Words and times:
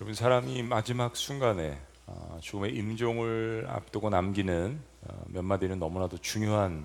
여러분 0.00 0.12
사람이 0.12 0.64
마지막 0.64 1.14
순간에 1.14 1.78
어, 2.06 2.38
죽음의 2.40 2.74
임종을 2.74 3.66
앞두고 3.68 4.10
남기는 4.10 4.80
어, 5.02 5.22
몇 5.26 5.42
마디는 5.42 5.78
너무나도 5.78 6.18
중요한 6.18 6.84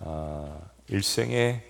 어, 0.00 0.62
일생의 0.88 1.64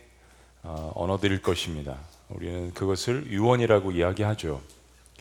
어, 0.65 0.91
언어들일 0.97 1.41
것입니다. 1.41 1.99
우리는 2.31 2.75
그것을 2.75 3.31
유언이라고 3.31 3.93
이야기하죠. 3.93 4.61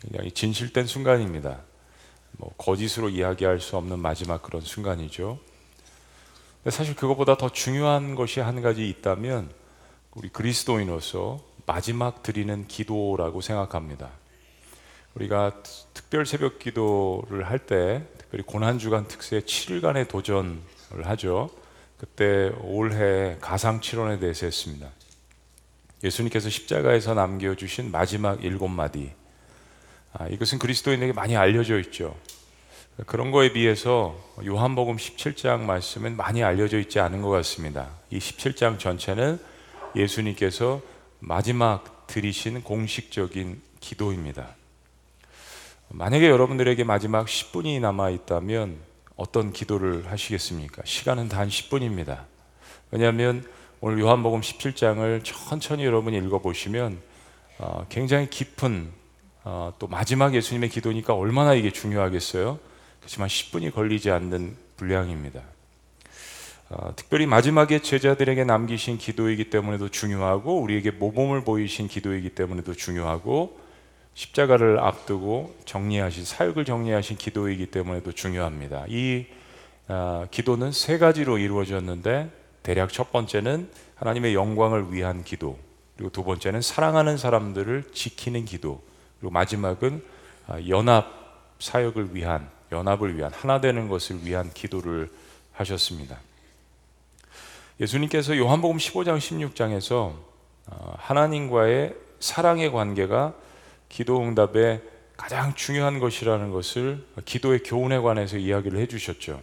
굉장히 0.00 0.32
진실된 0.32 0.86
순간입니다. 0.86 1.60
뭐 2.32 2.52
거짓으로 2.58 3.08
이야기할 3.08 3.60
수 3.60 3.76
없는 3.76 4.00
마지막 4.00 4.42
그런 4.42 4.62
순간이죠. 4.62 5.38
사실 6.70 6.96
그것보다 6.96 7.36
더 7.36 7.48
중요한 7.48 8.16
것이 8.16 8.40
한 8.40 8.62
가지 8.62 8.88
있다면 8.88 9.48
우리 10.16 10.28
그리스도인으로서 10.28 11.40
마지막 11.66 12.24
드리는 12.24 12.66
기도라고 12.66 13.40
생각합니다. 13.40 14.21
우리가 15.14 15.62
특별 15.92 16.24
새벽 16.26 16.58
기도를 16.58 17.48
할 17.48 17.58
때 17.58 18.02
특별히 18.18 18.44
고난 18.44 18.78
주간 18.78 19.06
특세 19.08 19.40
7일간의 19.40 20.08
도전을 20.08 20.60
하죠. 21.04 21.50
그때 21.98 22.50
올해 22.62 23.36
가상 23.40 23.80
칠원에 23.80 24.18
대해서 24.18 24.46
했습니다. 24.46 24.88
예수님께서 26.02 26.48
십자가에서 26.48 27.14
남겨 27.14 27.54
주신 27.54 27.90
마지막 27.92 28.42
일곱 28.42 28.68
마디. 28.68 29.12
아, 30.14 30.26
이것은 30.28 30.58
그리스도인에게 30.58 31.12
많이 31.12 31.36
알려져 31.36 31.78
있죠. 31.80 32.16
그런 33.06 33.30
거에 33.30 33.52
비해서 33.52 34.18
요한복음 34.44 34.96
17장 34.96 35.60
말씀은 35.60 36.16
많이 36.16 36.42
알려져 36.42 36.78
있지 36.78 37.00
않은 37.00 37.22
것 37.22 37.28
같습니다. 37.30 37.90
이 38.10 38.18
17장 38.18 38.78
전체는 38.78 39.38
예수님께서 39.94 40.80
마지막 41.20 42.06
드리신 42.06 42.62
공식적인 42.62 43.62
기도입니다. 43.80 44.56
만약에 45.94 46.30
여러분들에게 46.30 46.84
마지막 46.84 47.26
10분이 47.26 47.78
남아 47.78 48.08
있다면 48.10 48.78
어떤 49.14 49.52
기도를 49.52 50.10
하시겠습니까? 50.10 50.80
시간은 50.86 51.28
단 51.28 51.48
10분입니다. 51.48 52.24
왜냐하면 52.90 53.44
오늘 53.82 54.00
요한복음 54.00 54.40
17장을 54.40 55.20
천천히 55.22 55.84
여러분이 55.84 56.16
읽어보시면 56.16 56.98
어, 57.58 57.86
굉장히 57.90 58.30
깊은 58.30 58.88
어, 59.44 59.74
또 59.78 59.86
마지막 59.86 60.34
예수님의 60.34 60.70
기도니까 60.70 61.14
얼마나 61.14 61.52
이게 61.52 61.70
중요하겠어요? 61.70 62.58
그렇지만 63.00 63.28
10분이 63.28 63.74
걸리지 63.74 64.10
않는 64.10 64.56
분량입니다. 64.78 65.42
어, 66.70 66.94
특별히 66.96 67.26
마지막에 67.26 67.80
제자들에게 67.80 68.44
남기신 68.44 68.96
기도이기 68.96 69.50
때문에도 69.50 69.90
중요하고 69.90 70.58
우리에게 70.62 70.92
모범을 70.92 71.44
보이신 71.44 71.88
기도이기 71.88 72.30
때문에도 72.30 72.72
중요하고 72.72 73.60
십자가를 74.14 74.78
앞두고 74.78 75.56
정리하신 75.64 76.24
사역을 76.24 76.64
정리하신 76.64 77.16
기도이기 77.16 77.66
때문에도 77.66 78.12
중요합니다. 78.12 78.84
이 78.88 79.26
어, 79.88 80.26
기도는 80.30 80.72
세 80.72 80.98
가지로 80.98 81.38
이루어졌는데 81.38 82.30
대략 82.62 82.92
첫 82.92 83.10
번째는 83.10 83.68
하나님의 83.96 84.34
영광을 84.34 84.92
위한 84.92 85.24
기도, 85.24 85.58
그리고 85.96 86.10
두 86.10 86.24
번째는 86.24 86.62
사랑하는 86.62 87.16
사람들을 87.16 87.90
지키는 87.92 88.44
기도, 88.44 88.82
그리고 89.18 89.32
마지막은 89.32 90.04
어, 90.48 90.58
연합 90.68 91.22
사역을 91.58 92.14
위한 92.14 92.48
연합을 92.72 93.16
위한 93.16 93.32
하나 93.32 93.60
되는 93.60 93.88
것을 93.88 94.24
위한 94.24 94.50
기도를 94.52 95.10
하셨습니다. 95.52 96.18
예수님께서 97.80 98.36
요한복음 98.36 98.78
15장 98.78 99.18
16장에서 99.18 100.14
어, 100.66 100.94
하나님과의 100.98 101.94
사랑의 102.20 102.72
관계가 102.72 103.34
기도 103.92 104.22
응답의 104.22 104.80
가장 105.16 105.54
중요한 105.54 106.00
것이라는 106.00 106.50
것을 106.50 107.04
기도의 107.26 107.62
교훈에 107.62 107.98
관해서 107.98 108.38
이야기를 108.38 108.80
해주셨죠. 108.80 109.40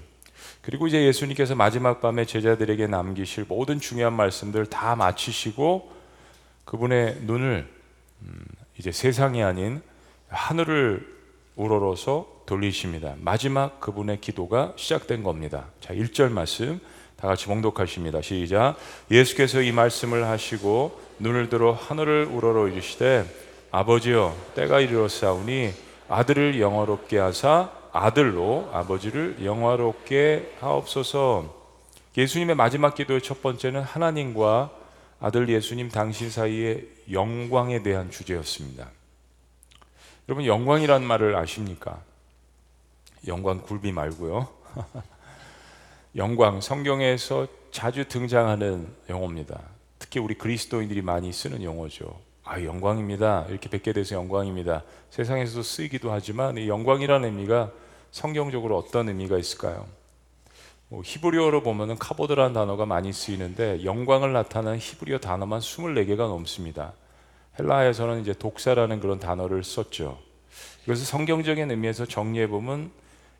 그리고 0.61 0.88
이제 0.88 1.06
예수님께서 1.06 1.56
마지막 1.56 2.02
밤에 2.02 2.25
제자들에게 2.25 2.88
남기실 2.88 3.45
모든 3.47 3.79
중요한 3.79 4.13
말씀들 4.13 4.66
다 4.66 4.96
마치시고 4.96 5.91
그분의 6.66 7.19
눈을 7.22 7.69
음, 8.24 8.46
이제 8.78 8.91
세상이 8.91 9.44
아닌 9.44 9.81
하늘을 10.28 11.07
우러러서 11.56 12.44
돌리십니다. 12.45 13.16
마지막 13.19 13.79
그분의 13.79 14.19
기도가 14.19 14.74
시작된 14.75 15.22
겁니다. 15.24 15.68
자, 15.79 15.94
1절 15.94 16.31
말씀 16.31 16.79
다 17.18 17.28
같이 17.28 17.45
봉독하십니다. 17.45 18.22
시작. 18.22 18.78
예수께서 19.12 19.62
이 19.62 19.72
말씀을 19.72 20.25
하시고 20.25 21.00
눈을 21.19 21.50
들어 21.50 21.74
하늘을 21.74 22.25
우러러 22.25 22.68
이르시되 22.68 23.49
아버지여 23.72 24.35
때가 24.56 24.80
이르렀사오니 24.80 25.74
아들을 26.07 26.59
영화롭게 26.59 27.18
하사 27.19 27.72
아들로 27.91 28.69
아버지를 28.74 29.44
영화롭게 29.44 30.56
하옵소서. 30.59 31.57
예수님의 32.18 32.56
마지막 32.56 32.96
기도의 32.96 33.22
첫 33.22 33.41
번째는 33.41 33.81
하나님과 33.81 34.72
아들 35.19 35.50
예수님 35.50 35.90
당신 35.90 36.30
사이의 36.30 36.88
영광에 37.12 37.84
대한 37.84 38.09
주제였습니다. 38.09 38.90
여러분 40.28 40.46
영광이란 40.46 41.03
말을 41.03 41.36
아십니까? 41.36 42.01
영광 43.28 43.62
굴비 43.62 43.91
말고요. 43.91 44.47
영광 46.16 46.62
성경에서 46.62 47.47
자주 47.72 48.07
등장하는 48.07 48.88
용어입니다. 49.09 49.59
특히 50.00 50.19
우리 50.19 50.36
그리스도인들이 50.36 51.01
많이 51.01 51.31
쓰는 51.31 51.62
용어죠. 51.62 52.28
아, 52.50 52.64
영광입니다. 52.64 53.46
이렇게 53.50 53.70
뵙게 53.70 53.94
돼서 53.94 54.16
영광입니다. 54.16 54.82
세상에서도 55.12 55.62
쓰이기도 55.62 56.12
하지만 56.12 56.58
이 56.58 56.68
영광이라는 56.68 57.30
의미가 57.30 57.70
성경적으로 58.10 58.76
어떤 58.76 59.08
의미가 59.08 59.38
있을까요? 59.38 59.86
뭐 60.88 61.04
히브리어로 61.06 61.62
보면은 61.62 62.00
카보드라는 62.00 62.54
단어가 62.54 62.88
많이 62.88 63.14
쓰이는데 63.14 63.84
영광을 63.84 64.34
나타내는 64.34 64.80
히브리어 64.80 65.20
단어만 65.20 65.60
24개가 65.60 66.18
넘습니다. 66.18 66.94
헬라에서는 67.60 68.22
이제 68.22 68.34
독사라는 68.34 69.00
그런 69.00 69.20
단어를 69.20 69.64
썼죠. 69.64 70.18
이것을 70.86 71.06
성경적인 71.06 71.70
의미에서 71.70 72.08
정리해 72.08 72.48
보면 72.48 72.90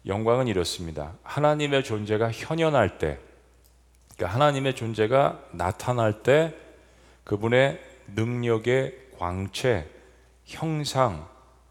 영광은 0.06 0.48
이렇습니다. 0.48 1.14
하나님의 1.24 1.84
존재가 1.84 2.32
현현할 2.32 3.00
때, 3.00 3.18
그러니까 4.16 4.36
하나님의 4.36 4.76
존재가 4.76 5.46
나타날 5.54 6.22
때 6.22 6.54
그분의 7.24 7.89
능력의 8.16 9.10
광채, 9.18 9.88
형상, 10.46 11.28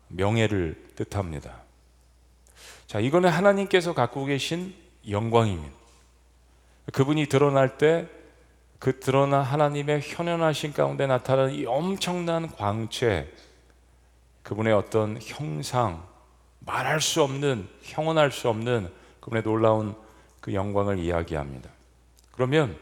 명예를 0.09 0.93
뜻합니다. 0.97 1.63
자, 2.87 3.01
이거는 3.01 3.29
하나님께서 3.29 3.95
갖고 3.95 4.25
계신 4.25 4.75
영광입니다. 5.09 5.77
그분이 6.93 7.27
드러날 7.27 7.79
때 7.79 8.19
그 8.79 9.01
드러난 9.01 9.43
하나님의 9.43 10.01
현현하신 10.03 10.73
가운데 10.73 11.07
나타나는 11.07 11.55
이 11.55 11.67
엄청난 11.67 12.49
광채, 12.49 13.29
그분의 14.43 14.73
어떤 14.73 15.19
형상, 15.21 16.07
말할 16.61 17.01
수 17.01 17.23
없는, 17.23 17.69
형언할 17.83 18.31
수 18.31 18.49
없는 18.49 18.91
그분의 19.21 19.43
놀라운 19.43 19.97
그 20.41 20.55
영광을 20.55 20.99
이야기합니다. 20.99 21.69
그러면 22.31 22.79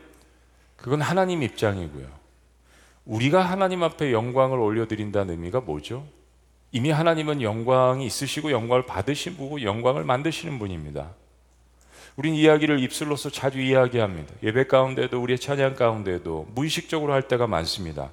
그건 0.76 1.00
하나님 1.00 1.42
입장이고요. 1.42 2.06
우리가 3.06 3.40
하나님 3.40 3.82
앞에 3.82 4.12
영광을 4.12 4.58
올려드린다는 4.58 5.34
의미가 5.34 5.60
뭐죠? 5.60 6.04
이미 6.72 6.90
하나님은 6.90 7.40
영광이 7.40 8.04
있으시고 8.04 8.50
영광을 8.50 8.84
받으신 8.84 9.36
분고 9.36 9.62
영광을 9.62 10.04
만드시는 10.04 10.58
분입니다. 10.58 11.10
우린 12.16 12.34
이야기를 12.34 12.80
입술로서 12.80 13.30
자주 13.30 13.60
이야기합니다. 13.60 14.34
예배 14.42 14.66
가운데도 14.66 15.20
우리의 15.20 15.38
찬양 15.38 15.76
가운데도 15.76 16.48
무의식적으로 16.54 17.12
할 17.12 17.22
때가 17.22 17.46
많습니다. 17.46 18.10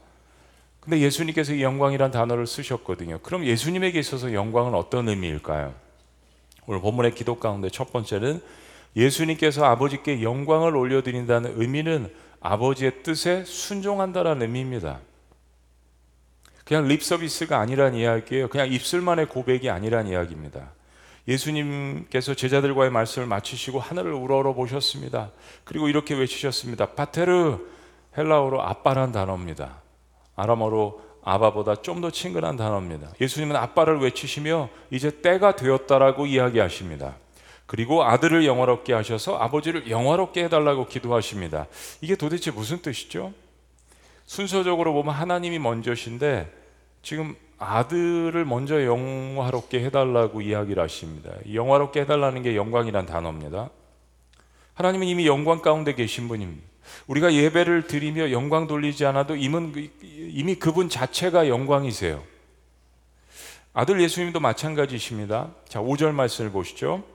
근데 0.79 0.99
예수님께서 0.99 1.53
이 1.53 1.63
영광이란 1.63 2.11
단어를 2.11 2.45
쓰셨거든요. 2.45 3.19
그럼 3.23 3.45
예수님에게 3.45 3.97
있어서 3.99 4.33
영광은 4.33 4.75
어떤 4.75 5.07
의미일까요? 5.07 5.73
오늘 6.67 6.81
본문의 6.81 7.15
기도 7.15 7.39
가운데 7.39 7.69
첫 7.69 7.91
번째는 7.91 8.41
예수님께서 8.95 9.65
아버지께 9.65 10.21
영광을 10.21 10.75
올려드린다는 10.75 11.53
의미는 11.55 12.13
아버지의 12.43 13.03
뜻에 13.03 13.45
순종한다라는 13.45 14.41
의미입니다. 14.41 14.99
그냥 16.65 16.87
립 16.87 17.01
서비스가 17.03 17.59
아니란 17.59 17.95
이야기예요. 17.95 18.49
그냥 18.49 18.71
입술만의 18.71 19.27
고백이 19.27 19.69
아니란 19.69 20.07
이야기입니다. 20.07 20.71
예수님께서 21.27 22.33
제자들과의 22.33 22.91
말씀을 22.91 23.27
마치시고 23.27 23.79
하늘을 23.79 24.11
우러러 24.13 24.53
보셨습니다. 24.53 25.31
그리고 25.63 25.87
이렇게 25.87 26.15
외치셨습니다. 26.15 26.91
파테르 26.91 27.59
헬라어로 28.17 28.61
아빠란 28.61 29.13
단어입니다. 29.13 29.81
아람어로 30.35 31.01
아바보다 31.23 31.75
좀 31.81 32.01
더 32.01 32.11
친근한 32.11 32.57
단어입니다. 32.57 33.13
예수님은 33.21 33.55
아빠를 33.55 33.99
외치시며 33.99 34.67
이제 34.91 35.21
때가 35.21 35.55
되었다라고 35.55 36.25
이야기하십니다. 36.25 37.15
그리고 37.73 38.03
아들을 38.03 38.45
영화롭게 38.45 38.93
하셔서 38.93 39.39
아버지를 39.39 39.89
영화롭게 39.89 40.43
해달라고 40.43 40.85
기도하십니다. 40.85 41.65
이게 42.01 42.15
도대체 42.15 42.51
무슨 42.51 42.83
뜻이죠? 42.83 43.33
순서적으로 44.27 44.93
보면 44.93 45.15
하나님이 45.15 45.57
먼저신데 45.57 46.53
지금 47.01 47.35
아들을 47.57 48.45
먼저 48.45 48.85
영화롭게 48.85 49.83
해달라고 49.85 50.41
이야기를 50.41 50.83
하십니다. 50.83 51.31
영화롭게 51.51 52.01
해달라는 52.01 52.43
게 52.43 52.55
영광이란 52.55 53.07
단어입니다. 53.07 53.71
하나님은 54.75 55.07
이미 55.07 55.25
영광 55.25 55.63
가운데 55.63 55.95
계신 55.95 56.27
분입니다. 56.27 56.61
우리가 57.07 57.33
예배를 57.33 57.87
드리며 57.87 58.29
영광 58.29 58.67
돌리지 58.67 59.03
않아도 59.07 59.35
이미 59.35 60.55
그분 60.59 60.89
자체가 60.89 61.47
영광이세요. 61.47 62.21
아들 63.73 63.99
예수님도 63.99 64.39
마찬가지십니다. 64.39 65.49
자, 65.67 65.79
5절 65.79 66.11
말씀을 66.11 66.51
보시죠. 66.51 67.11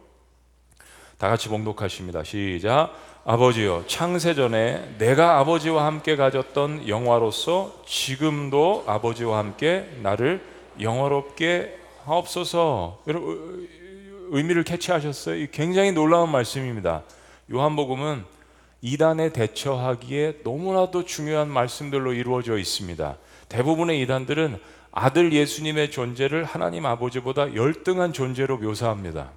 다 1.19 1.29
같이 1.29 1.49
봉독하십니다. 1.49 2.23
시작. 2.23 2.93
아버지여, 3.25 3.85
창세전에 3.89 4.95
내가 4.99 5.39
아버지와 5.41 5.85
함께 5.85 6.17
가졌던 6.17 6.89
영화로서 6.89 7.83
지금도 7.85 8.85
아버지와 8.87 9.39
함께 9.39 9.87
나를 10.01 10.41
영화롭게 10.81 11.77
하옵소서. 12.05 13.03
의미를 14.31 14.63
캐치하셨어요? 14.63 15.47
굉장히 15.51 15.93
놀라운 15.93 16.31
말씀입니다. 16.31 17.03
요한복음은 17.53 18.25
이단에 18.81 19.33
대처하기에 19.33 20.39
너무나도 20.45 21.05
중요한 21.05 21.49
말씀들로 21.49 22.13
이루어져 22.13 22.57
있습니다. 22.57 23.17
대부분의 23.49 24.01
이단들은 24.03 24.59
아들 24.93 25.33
예수님의 25.33 25.91
존재를 25.91 26.45
하나님 26.45 26.87
아버지보다 26.87 27.55
열등한 27.55 28.13
존재로 28.13 28.59
묘사합니다. 28.59 29.33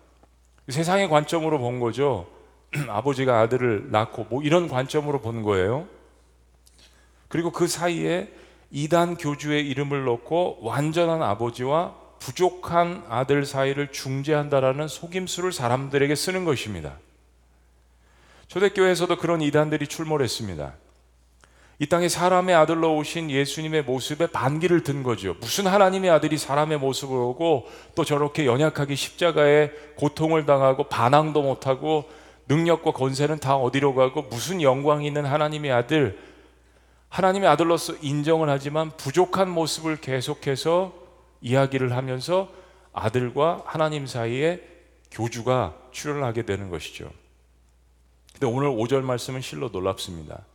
세상의 0.72 1.10
관점으로 1.10 1.60
본 1.60 1.80
거죠. 1.80 2.28
아버지가 2.88 3.40
아들을 3.42 3.92
낳고 3.92 4.26
뭐 4.30 4.44
이런 4.44 4.68
관점으로 4.68 5.22
본 5.22 5.44
거예요. 5.44 5.88
그리고 7.28 7.52
그 7.52 7.68
사이에 7.68 8.32
이단 8.72 9.18
교주의 9.18 9.68
이름을 9.70 10.06
넣고 10.06 10.60
완전한 10.62 11.22
아버지와 11.22 11.96
부족한 12.20 13.06
아들 13.10 13.46
사이를 13.46 13.92
중재한다라는 13.92 14.88
속임수를 14.88 15.52
사람들에게 15.52 16.14
쓰는 16.16 16.46
것입니다. 16.46 16.98
초대교회에서도 18.48 19.18
그런 19.18 19.42
이단들이 19.42 19.88
출몰했습니다. 19.88 20.74
이 21.82 21.88
땅에 21.88 22.10
사람의 22.10 22.54
아들로 22.54 22.96
오신 22.98 23.32
예수님의 23.32 23.82
모습에 23.82 24.28
반기를 24.28 24.84
든 24.84 25.02
거죠. 25.02 25.36
무슨 25.40 25.66
하나님의 25.66 26.12
아들이 26.12 26.38
사람의 26.38 26.78
모습을 26.78 27.18
오고 27.18 27.68
또 27.96 28.06
저렇게 28.06 28.46
연약하게 28.46 28.94
십자가에 28.94 29.72
고통을 29.96 30.46
당하고 30.46 30.84
반항도 30.84 31.42
못하고 31.42 32.08
능력과 32.48 32.92
권세는 32.92 33.40
다 33.40 33.56
어디로 33.56 33.96
가고 33.96 34.22
무슨 34.22 34.62
영광이 34.62 35.08
있는 35.08 35.26
하나님의 35.26 35.72
아들, 35.72 36.20
하나님의 37.10 37.50
아들로서 37.50 37.96
인정을 38.00 38.48
하지만 38.48 38.92
부족한 38.92 39.50
모습을 39.50 39.96
계속해서 40.02 40.94
이야기를 41.42 41.96
하면서 41.96 42.48
아들과 42.94 43.64
하나님 43.66 44.06
사이에 44.06 44.62
교주가 45.10 45.74
출연하게 45.90 46.44
되는 46.44 46.70
것이죠. 46.70 47.10
근데 48.34 48.46
오늘 48.46 48.70
5절 48.70 49.02
말씀은 49.02 49.42
실로 49.42 49.70
놀랍습니다. 49.70 50.46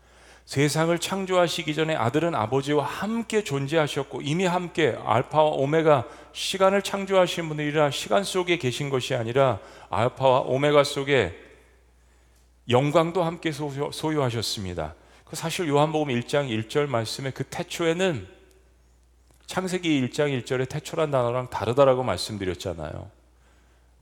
세상을 0.46 0.96
창조하시기 0.96 1.74
전에 1.74 1.96
아들은 1.96 2.34
아버지와 2.36 2.84
함께 2.84 3.42
존재하셨고 3.42 4.22
이미 4.22 4.46
함께 4.46 4.96
알파와 5.04 5.50
오메가 5.50 6.04
시간을 6.32 6.82
창조하신 6.82 7.48
분들이라 7.48 7.90
시간 7.90 8.22
속에 8.22 8.56
계신 8.56 8.88
것이 8.88 9.16
아니라 9.16 9.58
알파와 9.90 10.42
오메가 10.42 10.84
속에 10.84 11.36
영광도 12.68 13.24
함께 13.24 13.50
소유, 13.50 14.22
하셨습니다 14.22 14.94
그 15.24 15.34
사실 15.34 15.66
요한복음 15.68 16.08
1장 16.08 16.48
1절 16.48 16.86
말씀에 16.86 17.32
그 17.32 17.42
태초에는 17.44 18.28
창세기 19.46 20.08
1장 20.08 20.42
1절의 20.42 20.68
태초란 20.68 21.10
단어랑 21.10 21.50
다르다라고 21.50 22.02
말씀드렸잖아요. 22.02 23.10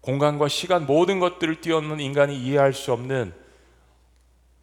공간과 0.03 0.49
시간 0.49 0.85
모든 0.87 1.21
것들을 1.21 1.63
뛰어넘는 1.63 2.01
인간이 2.01 2.39
이해할 2.39 2.75
수 2.75 2.93
없는 2.93 3.33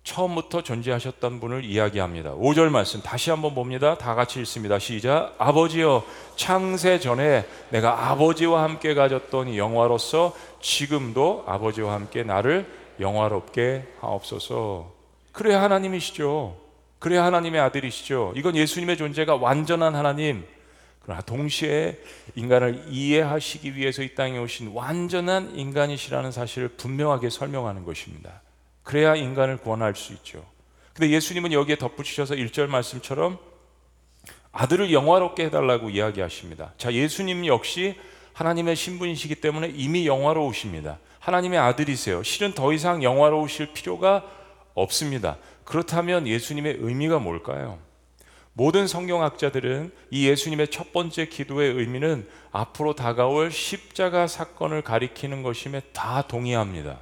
처음부터 0.04 0.64
존재하셨던 0.64 1.40
분을 1.40 1.64
이야기합니다. 1.64 2.34
5절 2.34 2.70
말씀 2.70 3.02
다시 3.02 3.30
한번 3.30 3.54
봅니다. 3.54 3.98
다 3.98 4.16
같이 4.16 4.40
읽습니다. 4.40 4.80
시작. 4.80 5.36
아버지여 5.38 6.04
창세 6.36 7.00
전에 7.00 7.46
내가 7.70 8.10
아버지와 8.10 8.64
함께 8.64 8.94
가졌던 8.94 9.56
영화로서 9.56 10.36
지금도 10.60 11.44
아버지와 11.48 11.94
함께 11.94 12.24
나를 12.24 12.66
영화롭게 13.00 13.88
하옵소서. 14.00 14.92
그래야 15.32 15.62
하나님이시죠. 15.62 16.58
그래야 17.00 17.24
하나님의 17.26 17.62
아들이시죠. 17.62 18.34
이건 18.36 18.56
예수님의 18.56 18.98
존재가 18.98 19.36
완전한 19.36 19.96
하나님. 19.96 20.46
그러나 21.04 21.22
동시에 21.22 22.00
인간을 22.36 22.86
이해하시기 22.90 23.76
위해서 23.76 24.04
이 24.04 24.14
땅에 24.14 24.38
오신 24.38 24.72
완전한 24.74 25.56
인간이시라는 25.56 26.32
사실을 26.32 26.70
분명하게 26.70 27.30
설명하는 27.30 27.86
것입니다. 27.86 28.42
그래야 28.84 29.16
인간을 29.16 29.58
구원할 29.58 29.96
수 29.96 30.14
있죠. 30.14 30.46
근데 30.94 31.10
예수님은 31.12 31.54
여기에 31.54 31.78
덧붙이셔서 31.78 32.36
1절 32.36 32.68
말씀처럼 32.68 33.40
아들을 34.52 34.92
영화롭게 34.92 35.46
해달라고 35.46 35.90
이야기하십니다. 35.90 36.74
자, 36.78 36.92
예수님 36.94 37.46
역시 37.46 37.96
하나님의 38.34 38.76
신분이시기 38.76 39.36
때문에 39.36 39.72
이미 39.76 40.08
영화로우십니다. 40.08 41.00
하나님의 41.20 41.60
아들이세요. 41.60 42.24
실은 42.24 42.54
더 42.54 42.74
이상 42.74 43.04
영화로우실 43.04 43.74
필요가 43.74 44.26
없습니다. 44.74 45.38
그렇다면 45.64 46.28
예수님의 46.28 46.78
의미가 46.80 47.20
뭘까요? 47.20 47.80
모든 48.54 48.88
성경학자들은 48.88 49.92
이 50.10 50.28
예수님의 50.28 50.70
첫 50.70 50.92
번째 50.92 51.28
기도의 51.28 51.74
의미는 51.74 52.28
앞으로 52.52 52.96
다가올 52.96 53.52
십자가 53.52 54.28
사건을 54.28 54.82
가리키는 54.82 55.42
것임에 55.44 55.82
다 55.94 56.24
동의합니다. 56.28 57.00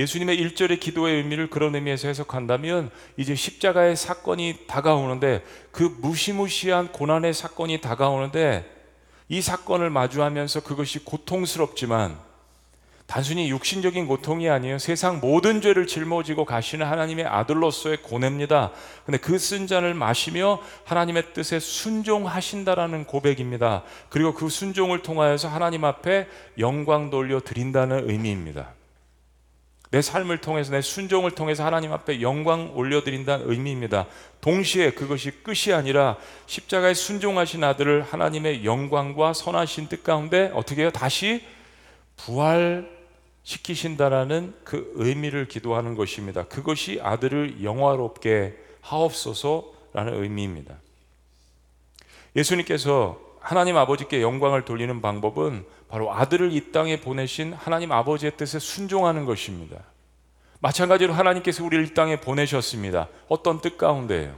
예수님의 0.00 0.40
1절의 0.42 0.80
기도의 0.80 1.16
의미를 1.16 1.50
그런 1.50 1.74
의미에서 1.74 2.08
해석한다면 2.08 2.90
이제 3.18 3.34
십자가의 3.34 3.96
사건이 3.96 4.60
다가오는데 4.66 5.44
그 5.70 5.94
무시무시한 6.00 6.90
고난의 6.90 7.34
사건이 7.34 7.82
다가오는데 7.82 8.64
이 9.28 9.42
사건을 9.42 9.90
마주하면서 9.90 10.62
그것이 10.62 11.04
고통스럽지만 11.04 12.18
단순히 13.06 13.50
육신적인 13.50 14.06
고통이 14.06 14.48
아니에요. 14.48 14.78
세상 14.78 15.18
모든 15.20 15.60
죄를 15.60 15.86
짊어지고 15.86 16.44
가시는 16.44 16.86
하나님의 16.86 17.26
아들로서의 17.26 18.02
고뇌입니다. 18.02 18.70
근데 19.04 19.18
그 19.18 19.36
쓴 19.36 19.66
잔을 19.66 19.94
마시며 19.94 20.60
하나님의 20.84 21.34
뜻에 21.34 21.58
순종하신다라는 21.58 23.04
고백입니다. 23.04 23.82
그리고 24.08 24.32
그 24.32 24.48
순종을 24.48 25.02
통하여서 25.02 25.48
하나님 25.48 25.84
앞에 25.84 26.28
영광 26.58 27.10
돌려 27.10 27.40
드린다는 27.40 28.08
의미입니다. 28.08 28.79
내 29.90 30.00
삶을 30.02 30.38
통해서 30.38 30.70
내 30.70 30.80
순종을 30.82 31.32
통해서 31.32 31.64
하나님 31.66 31.92
앞에 31.92 32.22
영광 32.22 32.76
올려드린다는 32.76 33.50
의미입니다. 33.50 34.06
동시에 34.40 34.92
그것이 34.92 35.42
끝이 35.42 35.74
아니라 35.74 36.16
십자가에 36.46 36.94
순종하신 36.94 37.64
아들을 37.64 38.02
하나님의 38.02 38.64
영광과 38.64 39.32
선하신 39.32 39.88
뜻 39.88 40.04
가운데 40.04 40.52
어떻게 40.54 40.82
해요? 40.82 40.92
다시 40.92 41.44
부활시키신다라는 43.42 44.54
그 44.62 44.92
의미를 44.94 45.48
기도하는 45.48 45.96
것입니다. 45.96 46.44
그것이 46.44 47.00
아들을 47.02 47.64
영화롭게 47.64 48.56
하옵소서라는 48.82 50.22
의미입니다. 50.22 50.76
예수님께서 52.36 53.18
하나님 53.40 53.76
아버지께 53.76 54.22
영광을 54.22 54.64
돌리는 54.64 55.00
방법은 55.00 55.64
바로 55.90 56.12
아들을 56.12 56.52
이 56.52 56.72
땅에 56.72 57.00
보내신 57.00 57.52
하나님 57.52 57.90
아버지의 57.92 58.36
뜻에 58.36 58.58
순종하는 58.58 59.24
것입니다. 59.24 59.78
마찬가지로 60.60 61.12
하나님께서 61.12 61.64
우리를 61.64 61.86
이 61.86 61.94
땅에 61.94 62.20
보내셨습니다. 62.20 63.08
어떤 63.28 63.60
뜻 63.60 63.76
가운데요? 63.76 64.34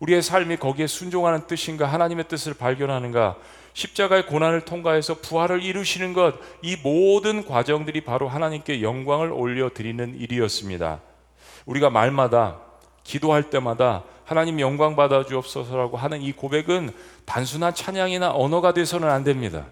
우리의 0.00 0.22
삶이 0.22 0.58
거기에 0.58 0.86
순종하는 0.86 1.46
뜻인가 1.46 1.86
하나님의 1.86 2.28
뜻을 2.28 2.54
발견하는가 2.54 3.36
십자가의 3.72 4.26
고난을 4.26 4.62
통과해서 4.62 5.14
부활을 5.20 5.62
이루시는 5.62 6.12
것 6.12 6.34
이 6.62 6.76
모든 6.82 7.44
과정들이 7.46 8.02
바로 8.02 8.28
하나님께 8.28 8.82
영광을 8.82 9.32
올려 9.32 9.70
드리는 9.70 10.14
일이었습니다. 10.18 11.00
우리가 11.66 11.90
말마다 11.90 12.60
기도할 13.04 13.50
때마다 13.50 14.04
하나님 14.24 14.60
영광 14.60 14.96
받아 14.96 15.24
주옵소서라고 15.24 15.96
하는 15.96 16.22
이 16.22 16.32
고백은 16.32 16.90
단순한 17.24 17.74
찬양이나 17.74 18.32
언어가 18.34 18.72
돼서는 18.72 19.08
안 19.08 19.24
됩니다. 19.24 19.66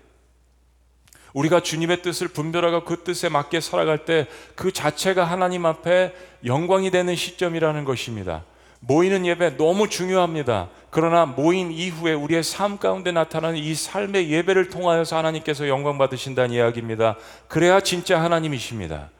우리가 1.32 1.60
주님의 1.60 2.02
뜻을 2.02 2.28
분별하고 2.28 2.84
그 2.84 3.04
뜻에 3.04 3.28
맞게 3.28 3.60
살아갈 3.60 4.04
때 4.04 4.26
그 4.54 4.72
자체가 4.72 5.24
하나님 5.24 5.66
앞에 5.66 6.14
영광이 6.44 6.90
되는 6.90 7.16
시점이라는 7.16 7.84
것입니다. 7.84 8.44
모이는 8.80 9.26
예배 9.26 9.56
너무 9.56 9.88
중요합니다. 9.88 10.68
그러나 10.90 11.24
모인 11.24 11.70
이후에 11.70 12.12
우리의 12.14 12.42
삶 12.42 12.78
가운데 12.78 13.12
나타나는 13.12 13.56
이 13.58 13.74
삶의 13.74 14.30
예배를 14.30 14.70
통하여서 14.70 15.16
하나님께서 15.16 15.68
영광 15.68 15.98
받으신다는 15.98 16.54
이야기입니다. 16.54 17.16
그래야 17.48 17.80
진짜 17.80 18.20
하나님이십니다. 18.20 19.10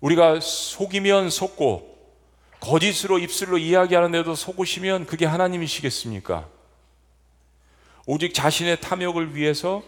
우리가 0.00 0.40
속이면 0.40 1.30
속고 1.30 1.92
거짓으로 2.60 3.18
입술로 3.18 3.58
이야기하는데도 3.58 4.34
속으시면 4.34 5.06
그게 5.06 5.26
하나님이시겠습니까? 5.26 6.46
오직 8.06 8.34
자신의 8.34 8.80
탐욕을 8.80 9.34
위해서 9.36 9.82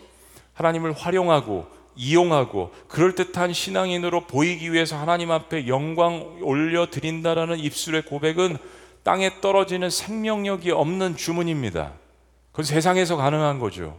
하나님을 0.55 0.93
활용하고 0.93 1.67
이용하고 1.97 2.73
그럴듯한 2.89 3.53
신앙인으로 3.53 4.27
보이기 4.27 4.73
위해서 4.73 4.97
하나님 4.97 5.31
앞에 5.31 5.69
영광 5.69 6.39
올려 6.43 6.91
드린다라는 6.91 7.59
입술의 7.59 8.03
고백은 8.03 8.59
땅에 9.03 9.41
떨어지는 9.41 9.91
생명력이 9.91 10.71
없는 10.71 11.17
주문입니다. 11.17 11.93
그건 12.51 12.65
세상에서 12.65 13.17
가능한 13.17 13.59
거죠. 13.59 13.99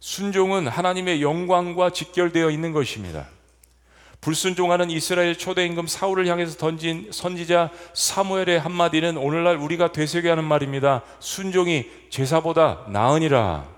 순종은 0.00 0.68
하나님의 0.68 1.22
영광과 1.22 1.90
직결되어 1.90 2.50
있는 2.50 2.72
것입니다. 2.72 3.26
불순종하는 4.20 4.90
이스라엘 4.90 5.38
초대 5.38 5.64
임금 5.66 5.86
사울을 5.86 6.26
향해서 6.26 6.56
던진 6.56 7.10
선지자 7.12 7.70
사무엘의 7.94 8.58
한마디는 8.58 9.16
오늘날 9.16 9.56
우리가 9.56 9.92
되새겨 9.92 10.32
하는 10.32 10.44
말입니다. 10.44 11.02
순종이 11.20 11.88
제사보다 12.10 12.86
나으니라. 12.88 13.77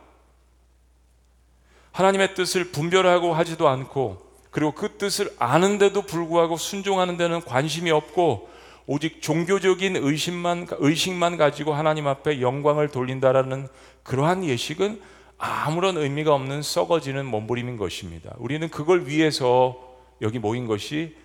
하나님의 1.93 2.35
뜻을 2.35 2.71
분별하고 2.71 3.35
하지도 3.35 3.69
않고 3.69 4.31
그리고 4.51 4.73
그 4.73 4.97
뜻을 4.97 5.33
아는데도 5.39 6.03
불구하고 6.03 6.57
순종하는 6.57 7.17
데는 7.17 7.41
관심이 7.41 7.91
없고 7.91 8.49
오직 8.87 9.23
종교적인 9.23 9.97
의심만 9.97 10.67
의식만 10.71 11.37
가지고 11.37 11.75
하나님 11.75 12.09
앞에 12.09 12.41
영광을 12.41 12.89
돌린다라는 12.89 13.69
그러한 14.03 14.45
예식은 14.45 15.01
아무런 15.39 15.97
의미가 15.97 16.35
없는 16.35 16.63
썩어지는 16.63 17.25
몸부림인 17.27 17.77
것입니다. 17.77 18.35
우리는 18.39 18.69
그걸 18.69 19.07
위해서 19.07 19.97
여기 20.21 20.39
모인 20.39 20.67
것이 20.67 21.17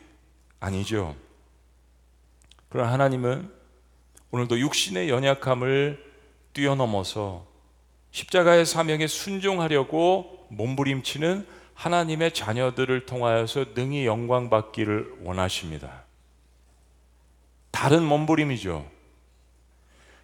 아니죠. 0.59 1.15
그러나 2.69 2.91
하나님은 2.93 3.49
오늘도 4.31 4.59
육신의 4.59 5.09
연약함을 5.09 6.03
뛰어넘어서 6.53 7.45
십자가의 8.11 8.65
사명에 8.65 9.07
순종하려고 9.07 10.44
몸부림치는 10.55 11.45
하나님의 11.73 12.33
자녀들을 12.33 13.05
통하여서 13.05 13.65
능히 13.75 14.05
영광 14.05 14.49
받기를 14.49 15.15
원하십니다. 15.23 16.03
다른 17.71 18.03
몸부림이죠. 18.03 18.95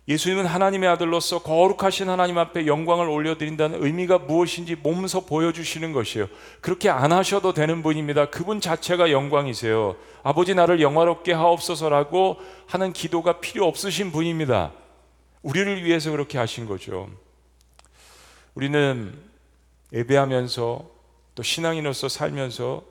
예수님은 0.08 0.46
하나님의 0.46 0.90
아들로서 0.90 1.44
거룩하신 1.44 2.10
하나님 2.10 2.38
앞에 2.38 2.66
영광을 2.66 3.08
올려드린다는 3.08 3.84
의미가 3.84 4.20
무엇인지 4.20 4.76
몸소 4.78 5.26
보여주시는 5.26 5.94
것이에요. 5.94 6.28
그렇게 6.60 6.90
안 6.90 7.12
하셔도 7.12 7.54
되는 7.54 7.84
분입니다. 7.84 8.30
그분 8.30 8.62
자체가 8.62 9.12
영광이세요. 9.12 9.96
아버지 10.24 10.56
나를 10.56 10.82
영화롭게 10.82 11.34
하옵소서라고 11.34 12.38
하는 12.66 12.94
기도가 12.94 13.40
필요 13.40 13.68
없으신 13.68 14.12
분입니다. 14.12 14.72
우리를 15.44 15.84
위해서 15.84 16.12
그렇게 16.12 16.38
하신 16.38 16.66
거죠. 16.66 17.10
우리는 18.56 19.31
예배하면서 19.94 20.90
또 21.36 21.44
신앙인으로서 21.44 22.10
살면서 22.10 22.84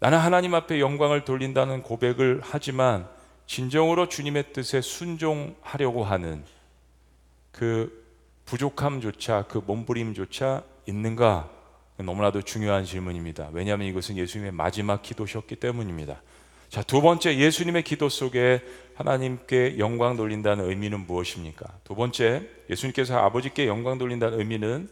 나는 0.00 0.18
하나님 0.18 0.54
앞에 0.54 0.80
영광을 0.80 1.24
돌린다는 1.24 1.82
고백을 1.82 2.40
하지만 2.42 3.08
진정으로 3.46 4.08
주님의 4.08 4.52
뜻에 4.52 4.80
순종하려고 4.80 6.04
하는 6.04 6.44
그 7.52 8.02
부족함조차 8.46 9.44
그 9.48 9.62
몸부림조차 9.64 10.64
있는가 10.86 11.50
너무나도 11.98 12.42
중요한 12.42 12.84
질문입니다. 12.84 13.50
왜냐하면 13.52 13.86
이것은 13.88 14.16
예수님의 14.16 14.52
마지막 14.52 15.02
기도셨기 15.02 15.56
때문입니다. 15.56 16.20
자, 16.68 16.82
두 16.82 17.02
번째 17.02 17.36
예수님의 17.36 17.84
기도 17.84 18.08
속에 18.08 18.62
하나님께 18.94 19.78
영광 19.78 20.16
돌린다는 20.16 20.68
의미는 20.68 21.06
무엇입니까? 21.06 21.66
두 21.84 21.94
번째 21.94 22.48
예수님께서 22.70 23.18
아버지께 23.18 23.66
영광 23.66 23.98
돌린다는 23.98 24.38
의미는 24.38 24.88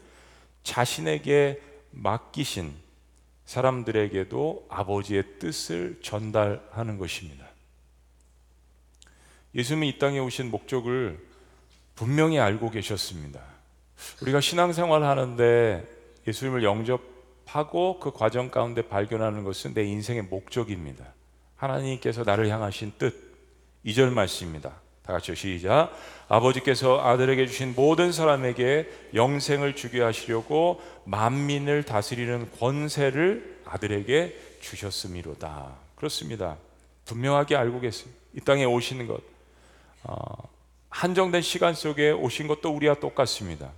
자신에게 0.63 1.61
맡기신 1.91 2.75
사람들에게도 3.45 4.67
아버지의 4.69 5.25
뜻을 5.39 5.99
전달하는 6.03 6.99
것입니다. 6.99 7.47
예수님이 9.55 9.89
이 9.89 9.99
땅에 9.99 10.21
오신 10.21 10.51
목적을 10.51 11.19
분명히 11.97 12.39
알고 12.39 12.71
계셨습니다. 12.71 13.41
우리가 14.23 14.41
신앙생활 14.41 15.03
하는데 15.03 15.87
예수님을 16.27 16.63
영접하고 16.63 17.99
그 17.99 18.13
과정 18.13 18.51
가운데 18.51 18.83
발견하는 18.83 19.43
것은 19.43 19.75
내 19.75 19.85
인생의 19.85 20.23
목적입니다. 20.23 21.13
하나님께서 21.57 22.23
나를 22.25 22.49
향하신 22.49 22.93
뜻. 22.99 23.31
2절 23.85 24.13
말씀입니다. 24.13 24.81
다 25.03 25.13
같이 25.13 25.35
시작. 25.35 25.93
아버지께서 26.29 27.01
아들에게 27.01 27.47
주신 27.47 27.75
모든 27.75 28.13
사람에게 28.13 28.89
영생을 29.15 29.75
주게 29.75 30.01
하시려고 30.01 30.81
만민을 31.05 31.83
다스리는 31.83 32.51
권세를 32.59 33.63
아들에게 33.65 34.39
주셨음이로다. 34.61 35.75
그렇습니다. 35.97 36.57
분명하게 37.07 37.57
알고 37.57 37.81
계세요. 37.81 38.13
이 38.35 38.41
땅에 38.41 38.65
오시는 38.65 39.07
것. 39.07 39.21
어, 40.05 40.49
한정된 40.91 41.43
시간 41.43 41.75
속에 41.75 42.11
오신 42.11 42.47
것도 42.47 42.71
우리와 42.71 42.95
똑같습니다. 42.95 43.73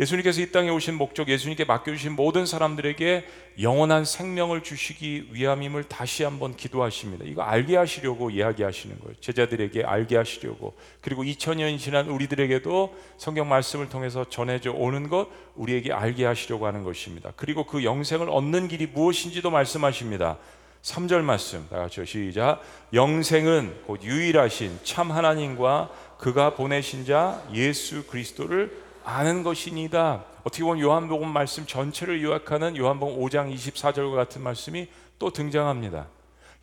예수님께서 0.00 0.40
이 0.40 0.50
땅에 0.50 0.70
오신 0.70 0.94
목적, 0.94 1.28
예수님께 1.28 1.66
맡겨주신 1.66 2.12
모든 2.12 2.46
사람들에게 2.46 3.26
영원한 3.60 4.06
생명을 4.06 4.62
주시기 4.62 5.28
위함임을 5.32 5.84
다시 5.84 6.24
한번 6.24 6.56
기도하십니다. 6.56 7.26
이거 7.26 7.42
알게 7.42 7.76
하시려고 7.76 8.30
이야기하시는 8.30 8.98
거예요. 8.98 9.14
제자들에게 9.20 9.84
알게 9.84 10.16
하시려고. 10.16 10.74
그리고 11.02 11.22
2000년이 11.22 11.78
지난 11.78 12.08
우리들에게도 12.08 12.96
성경 13.18 13.50
말씀을 13.50 13.90
통해서 13.90 14.26
전해져 14.26 14.72
오는 14.72 15.10
것, 15.10 15.28
우리에게 15.54 15.92
알게 15.92 16.24
하시려고 16.24 16.66
하는 16.66 16.82
것입니다. 16.82 17.34
그리고 17.36 17.66
그 17.66 17.84
영생을 17.84 18.30
얻는 18.30 18.68
길이 18.68 18.86
무엇인지도 18.86 19.50
말씀하십니다. 19.50 20.38
3절 20.82 21.20
말씀 21.20 21.66
다 21.68 21.76
같이 21.76 22.06
시작 22.06 22.62
영생은 22.94 23.82
곧 23.86 24.02
유일하신 24.02 24.78
참 24.82 25.10
하나님과 25.10 25.90
그가 26.16 26.54
보내신 26.54 27.04
자 27.04 27.42
예수 27.52 28.06
그리스도를 28.06 28.88
아는 29.04 29.42
것이니다. 29.42 30.24
어떻게 30.44 30.62
보면 30.62 30.80
요한복음 30.80 31.28
말씀 31.28 31.66
전체를 31.66 32.22
요약하는 32.22 32.76
요한복음 32.76 33.20
5장 33.20 33.54
24절과 33.54 34.14
같은 34.14 34.42
말씀이 34.42 34.88
또 35.18 35.30
등장합니다. 35.30 36.06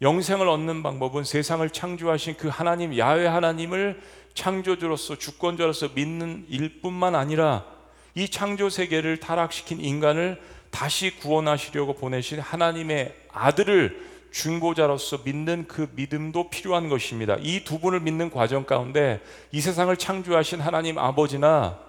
영생을 0.02 0.48
얻는 0.48 0.84
방법은 0.84 1.24
세상을 1.24 1.68
창조하신 1.70 2.36
그 2.38 2.48
하나님 2.48 2.98
야훼 2.98 3.26
하나님을 3.26 4.00
창조주로서 4.34 5.18
주권자로서 5.18 5.90
믿는 5.96 6.46
일뿐만 6.50 7.16
아니라 7.16 7.66
이 8.14 8.30
창조 8.30 8.70
세계를 8.70 9.20
타락시킨 9.20 9.80
인간을 9.80 10.40
다시 10.70 11.18
구원하시려고 11.18 11.94
보내신 11.94 12.40
하나님의 12.40 13.16
아들을 13.32 14.08
중보자로서 14.32 15.22
믿는 15.24 15.66
그 15.68 15.90
믿음도 15.96 16.50
필요한 16.50 16.90
것입니다. 16.90 17.38
이 17.40 17.64
두 17.64 17.80
분을 17.80 18.02
믿는 18.02 18.30
과정 18.30 18.66
가운데 18.66 19.22
이 19.52 19.62
세상을 19.62 19.96
창조하신 19.98 20.62
하나님 20.62 21.00
아버지나 21.00 21.87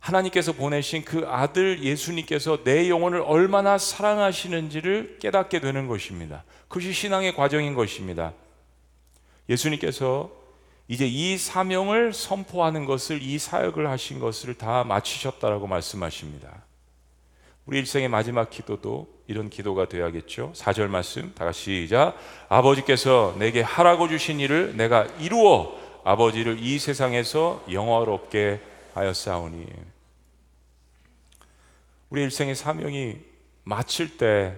하나님께서 0.00 0.52
보내신 0.52 1.04
그 1.04 1.26
아들 1.26 1.82
예수님께서 1.82 2.62
내 2.64 2.88
영혼을 2.88 3.20
얼마나 3.20 3.78
사랑하시는지를 3.78 5.18
깨닫게 5.20 5.60
되는 5.60 5.86
것입니다. 5.86 6.44
그것이 6.68 6.92
신앙의 6.92 7.34
과정인 7.34 7.74
것입니다. 7.74 8.32
예수님께서 9.48 10.30
이제 10.86 11.06
이 11.06 11.36
사명을 11.36 12.12
선포하는 12.12 12.86
것을 12.86 13.22
이 13.22 13.38
사역을 13.38 13.90
하신 13.90 14.20
것을 14.20 14.54
다 14.54 14.84
마치셨다라고 14.84 15.66
말씀하십니다. 15.66 16.62
우리 17.66 17.78
일생의 17.80 18.08
마지막 18.08 18.48
기도도 18.48 19.06
이런 19.26 19.50
기도가 19.50 19.86
되어야겠죠. 19.86 20.54
4절 20.56 20.88
말씀 20.88 21.34
다 21.34 21.44
같이 21.44 21.82
시작. 21.82 22.16
아버지께서 22.48 23.34
내게 23.38 23.60
하라고 23.60 24.08
주신 24.08 24.40
일을 24.40 24.78
내가 24.78 25.06
이루어 25.20 25.78
아버지를 26.04 26.58
이 26.60 26.78
세상에서 26.78 27.62
영화롭게 27.70 28.60
하였사오니. 28.98 29.66
우리 32.10 32.22
일생의 32.22 32.54
사명이 32.54 33.16
마칠 33.64 34.16
때 34.16 34.56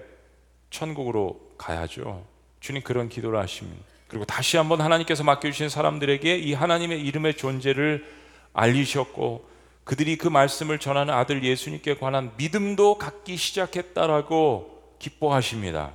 천국으로 0.70 1.54
가야죠. 1.58 2.24
주님 2.60 2.82
그런 2.82 3.08
기도를 3.08 3.38
하십니다. 3.40 3.82
그리고 4.08 4.24
다시 4.24 4.56
한번 4.56 4.80
하나님께서 4.80 5.24
맡겨주신 5.24 5.68
사람들에게 5.68 6.36
이 6.36 6.52
하나님의 6.52 7.00
이름의 7.02 7.36
존재를 7.36 8.04
알리셨고 8.52 9.48
그들이 9.84 10.16
그 10.16 10.28
말씀을 10.28 10.78
전하는 10.78 11.12
아들 11.14 11.44
예수님께 11.44 11.96
관한 11.96 12.32
믿음도 12.36 12.98
갖기 12.98 13.36
시작했다라고 13.36 14.96
기뻐하십니다. 14.98 15.92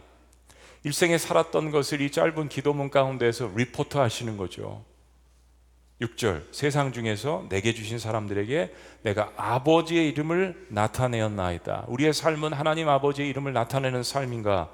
일생에 0.83 1.17
살았던 1.17 1.71
것을 1.71 2.01
이 2.01 2.11
짧은 2.11 2.49
기도문 2.49 2.89
가운데서 2.89 3.51
리포트 3.55 3.97
하시는 3.97 4.37
거죠. 4.37 4.83
6절 6.01 6.43
세상 6.51 6.91
중에서 6.91 7.45
내게 7.49 7.73
주신 7.73 7.99
사람들에게 7.99 8.73
내가 9.03 9.31
아버지의 9.37 10.09
이름을 10.09 10.67
나타내었나이다. 10.69 11.85
우리의 11.87 12.13
삶은 12.13 12.53
하나님 12.53 12.89
아버지의 12.89 13.29
이름을 13.29 13.53
나타내는 13.53 14.03
삶인가? 14.03 14.69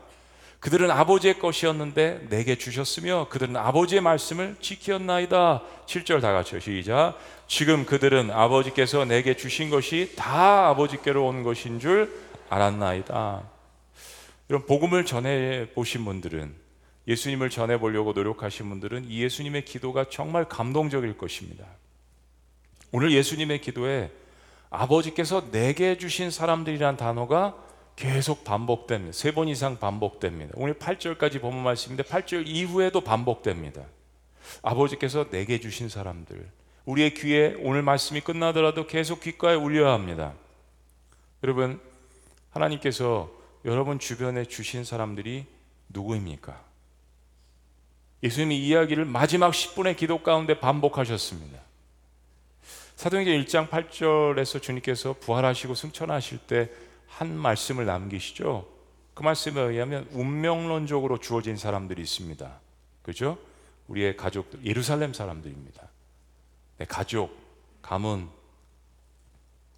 그들은 0.60 0.92
아버지의 0.92 1.40
것이었는데 1.40 2.28
내게 2.30 2.56
주셨으며 2.56 3.28
그들은 3.30 3.56
아버지의 3.56 4.02
말씀을 4.02 4.56
지키었나이다. 4.62 5.62
7절 5.88 6.22
다 6.22 6.34
같이요. 6.34 6.60
시작. 6.60 7.18
지금 7.48 7.86
그들은 7.86 8.30
아버지께서 8.32 9.06
내게 9.06 9.36
주신 9.36 9.70
것이 9.70 10.14
다 10.16 10.70
아버지께로 10.70 11.26
온 11.26 11.44
것인 11.44 11.80
줄 11.80 12.14
알았나이다. 12.50 13.42
이런 14.50 14.66
복음을 14.66 15.06
전해 15.06 15.68
보신 15.74 16.06
분들은 16.06 16.61
예수님을 17.08 17.50
전해 17.50 17.80
보려고 17.80 18.14
노력하신 18.14 18.70
분들은 18.70 19.06
이 19.10 19.22
예수님의 19.24 19.66
기도가 19.66 20.06
정말 20.10 20.48
감동적일 20.48 21.18
것입니다. 21.18 21.66
오늘 22.92 23.12
예수님의 23.12 23.62
기도에 23.62 24.12
아버지께서 24.70 25.50
내게 25.52 25.98
주신 25.98 26.32
사람들이란 26.32 26.98
단어가 26.98 27.56
계속 27.96 28.44
반복됩니다. 28.44 29.12
세 29.14 29.32
번 29.32 29.48
이상 29.48 29.78
반복됩니다. 29.80 30.54
오늘 30.56 30.76
8절까지 30.76 31.42
보면 31.42 31.64
말씀인데 31.64 32.04
8절 32.04 32.48
이후에도 32.48 33.02
반복됩니다. 33.02 33.84
아버지께서 34.62 35.30
내게 35.30 35.60
주신 35.60 35.90
사람들, 35.90 36.50
우리의 36.86 37.14
귀에 37.14 37.56
오늘 37.60 37.82
말씀이 37.84 38.22
끝나더라도 38.22 38.88
계속 38.88 39.22
귓가에 39.22 39.56
울려야 39.56 39.94
합니다. 39.94 40.34
여러분, 41.44 41.80
하나님께서 42.50 43.32
여러분 43.66 44.00
주변에 44.00 44.46
주신 44.46 44.84
사람들이 44.84 45.46
누구입니까? 45.90 46.71
예수님이 48.24 48.58
이야기를 48.60 49.06
마지막 49.06 49.52
10분의 49.52 49.98
기도 49.98 50.22
가운데 50.22 50.60
반복하셨습니다. 50.60 51.60
사도행전 52.96 53.34
1장 53.44 53.70
8절에서 53.70 54.62
주님께서 54.62 55.14
부활하시고 55.20 55.74
승천하실 55.76 56.38
때 56.40 56.70
한 57.12 57.36
말씀을 57.36 57.86
남기시죠. 57.86 58.68
그 59.14 59.24
말씀에 59.24 59.62
의하면 59.62 60.08
운명론적으로 60.12 61.20
주어진 61.20 61.58
사람들이 61.58 62.02
있습니다. 62.02 62.60
그죠? 63.04 63.38
우리의 63.88 64.16
가족들, 64.16 64.66
예루살렘 64.66 65.14
사람들입니다. 65.14 65.90
내 66.78 66.86
가족, 66.86 67.38
가문, 67.82 68.30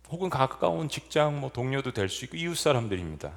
혹은 0.10 0.30
가까운 0.30 0.90
직장, 0.90 1.40
뭐 1.40 1.52
동료도 1.52 1.92
될 1.92 2.08
수 2.08 2.26
있고 2.26 2.38
이웃 2.38 2.56
사람들입니다. 2.56 3.34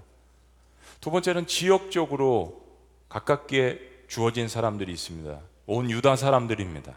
두 1.00 1.10
번째는 1.10 1.46
지역적으로 1.46 2.62
가깝게 3.08 3.95
주어진 4.08 4.48
사람들이 4.48 4.92
있습니다. 4.92 5.40
온 5.66 5.90
유다 5.90 6.16
사람들입니다. 6.16 6.94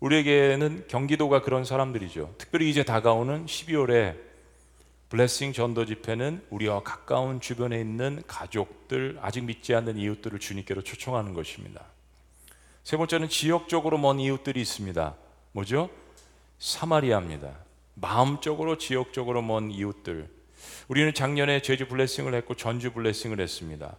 우리에게는 0.00 0.84
경기도가 0.88 1.42
그런 1.42 1.64
사람들이죠. 1.64 2.34
특별히 2.38 2.70
이제 2.70 2.84
다가오는 2.84 3.46
12월에 3.46 4.16
블레싱 5.08 5.54
전도 5.54 5.86
집회는 5.86 6.44
우리와 6.50 6.82
가까운 6.82 7.40
주변에 7.40 7.80
있는 7.80 8.22
가족들, 8.26 9.18
아직 9.22 9.44
믿지 9.44 9.74
않는 9.74 9.96
이웃들을 9.96 10.38
주님께로 10.38 10.82
초청하는 10.82 11.32
것입니다. 11.32 11.82
세 12.84 12.96
번째는 12.96 13.28
지역적으로 13.28 13.96
먼 13.98 14.20
이웃들이 14.20 14.60
있습니다. 14.60 15.14
뭐죠? 15.52 15.88
사마리아입니다. 16.58 17.54
마음적으로 17.94 18.76
지역적으로 18.76 19.42
먼 19.42 19.70
이웃들. 19.70 20.28
우리는 20.88 21.14
작년에 21.14 21.62
제주 21.62 21.88
블레싱을 21.88 22.34
했고 22.34 22.54
전주 22.54 22.92
블레싱을 22.92 23.40
했습니다. 23.40 23.96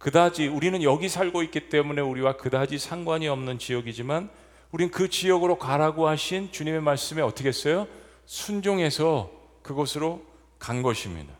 그다지 0.00 0.46
우리는 0.48 0.82
여기 0.82 1.10
살고 1.10 1.42
있기 1.44 1.68
때문에 1.68 2.00
우리와 2.00 2.38
그다지 2.38 2.78
상관이 2.78 3.28
없는 3.28 3.58
지역이지만 3.58 4.30
우린 4.72 4.90
그 4.90 5.10
지역으로 5.10 5.58
가라고 5.58 6.08
하신 6.08 6.50
주님의 6.52 6.80
말씀에 6.80 7.20
어떻게 7.20 7.48
했어요? 7.48 7.86
순종해서 8.24 9.30
그곳으로 9.62 10.24
간 10.58 10.80
것입니다. 10.80 11.34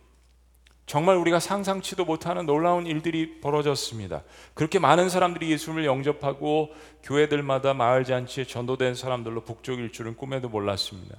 정말 0.84 1.16
우리가 1.16 1.40
상상치도 1.40 2.04
못하는 2.04 2.44
놀라운 2.44 2.86
일들이 2.86 3.40
벌어졌습니다. 3.40 4.24
그렇게 4.52 4.78
많은 4.78 5.08
사람들이 5.08 5.50
예수님을 5.52 5.86
영접하고 5.86 6.68
교회들마다 7.02 7.72
마을 7.72 8.04
잔치에 8.04 8.44
전도된 8.44 8.94
사람들로 8.94 9.44
북쪽일 9.44 9.90
줄은 9.90 10.16
꿈에도 10.16 10.50
몰랐습니다. 10.50 11.16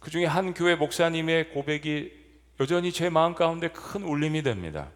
그 0.00 0.10
중에 0.10 0.26
한 0.26 0.52
교회 0.52 0.74
목사님의 0.74 1.50
고백이 1.50 2.12
여전히 2.60 2.92
제 2.92 3.08
마음 3.08 3.34
가운데 3.34 3.68
큰 3.68 4.02
울림이 4.02 4.42
됩니다. 4.42 4.90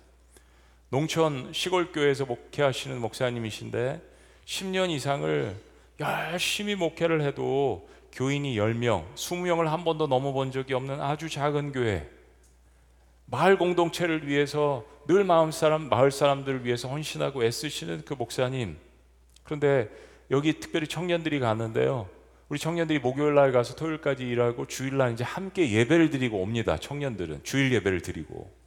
농촌 0.89 1.53
시골 1.53 1.91
교회에서 1.91 2.27
목회하시는 2.27 3.01
목사님이신데 3.01 4.01
10년 4.45 4.91
이상을 4.91 5.57
열심히 5.99 6.77
목회를 6.77 7.23
해도 7.23 7.89
교인이 8.13 8.57
10명, 8.57 9.05
20명을 9.15 9.65
한 9.65 9.83
번도 9.83 10.07
넘어본 10.07 10.53
적이 10.53 10.75
없는 10.75 11.01
아주 11.01 11.29
작은 11.29 11.73
교회. 11.73 12.09
마을 13.27 13.59
공동체를 13.59 14.29
위해서 14.29 14.85
늘 15.09 15.25
마음 15.25 15.51
사람, 15.51 15.89
마을 15.89 16.13
사람들을 16.13 16.65
위해서 16.65 16.89
헌신하고 16.89 17.43
애쓰시는 17.43 18.03
그 18.05 18.15
목사님. 18.15 18.77
그런데 19.43 19.91
여기 20.31 20.61
특별히 20.61 20.87
청년들이 20.87 21.41
가는데요. 21.41 22.09
우리 22.49 22.61
청년들이 22.61 23.01
목요일 23.01 23.35
날 23.35 23.51
가서 23.51 23.75
토요일까지 23.75 24.23
일하고 24.23 24.67
주일 24.67 24.97
날 24.99 25.13
이제 25.13 25.25
함께 25.25 25.69
예배를 25.69 26.11
드리고 26.11 26.41
옵니다. 26.41 26.77
청년들은 26.79 27.41
주일 27.43 27.73
예배를 27.73 28.03
드리고. 28.03 28.66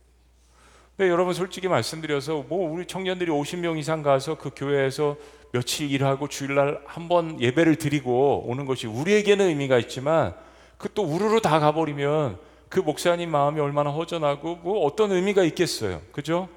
근데 1.00 1.12
여러분 1.14 1.34
솔직히 1.34 1.70
말씀드려서 1.70 2.44
뭐 2.50 2.70
우리 2.70 2.86
청년들이 2.86 3.32
50명 3.32 3.80
이상 3.80 4.04
가서 4.04 4.38
그 4.38 4.50
교회에서 4.54 5.16
며칠 5.54 5.90
일하고 5.90 6.28
주일날 6.28 6.82
한 6.86 7.08
번 7.08 7.40
예배를 7.40 7.78
드리고 7.78 8.44
오는 8.46 8.66
것이 8.66 8.86
우리에게는 8.86 9.48
의미가 9.48 9.78
있지만 9.78 10.36
그 10.78 10.90
또 10.94 11.04
우르르 11.04 11.40
다 11.40 11.58
가버리면 11.62 12.38
그 12.68 12.82
목사님 12.82 13.32
마음이 13.32 13.62
얼마나 13.62 13.92
허전하고 13.92 14.58
뭐 14.58 14.86
어떤 14.86 15.14
의미가 15.14 15.46
있겠어요. 15.46 16.02
그죠? 16.12 16.50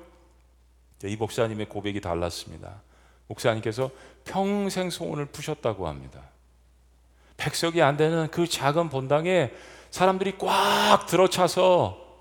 이 1.04 1.14
목사님의 1.14 1.66
고백이 1.68 2.00
달랐습니다. 2.00 2.82
목사님께서 3.28 3.92
평생 4.24 4.90
소원을 4.90 5.26
푸셨다고 5.26 5.86
합니다. 5.86 6.20
백석이 7.36 7.80
안 7.80 7.96
되는 7.96 8.26
그 8.32 8.48
작은 8.48 8.88
본당에 8.88 9.52
사람들이 9.92 10.36
꽉 10.38 11.06
들어차서 11.06 12.11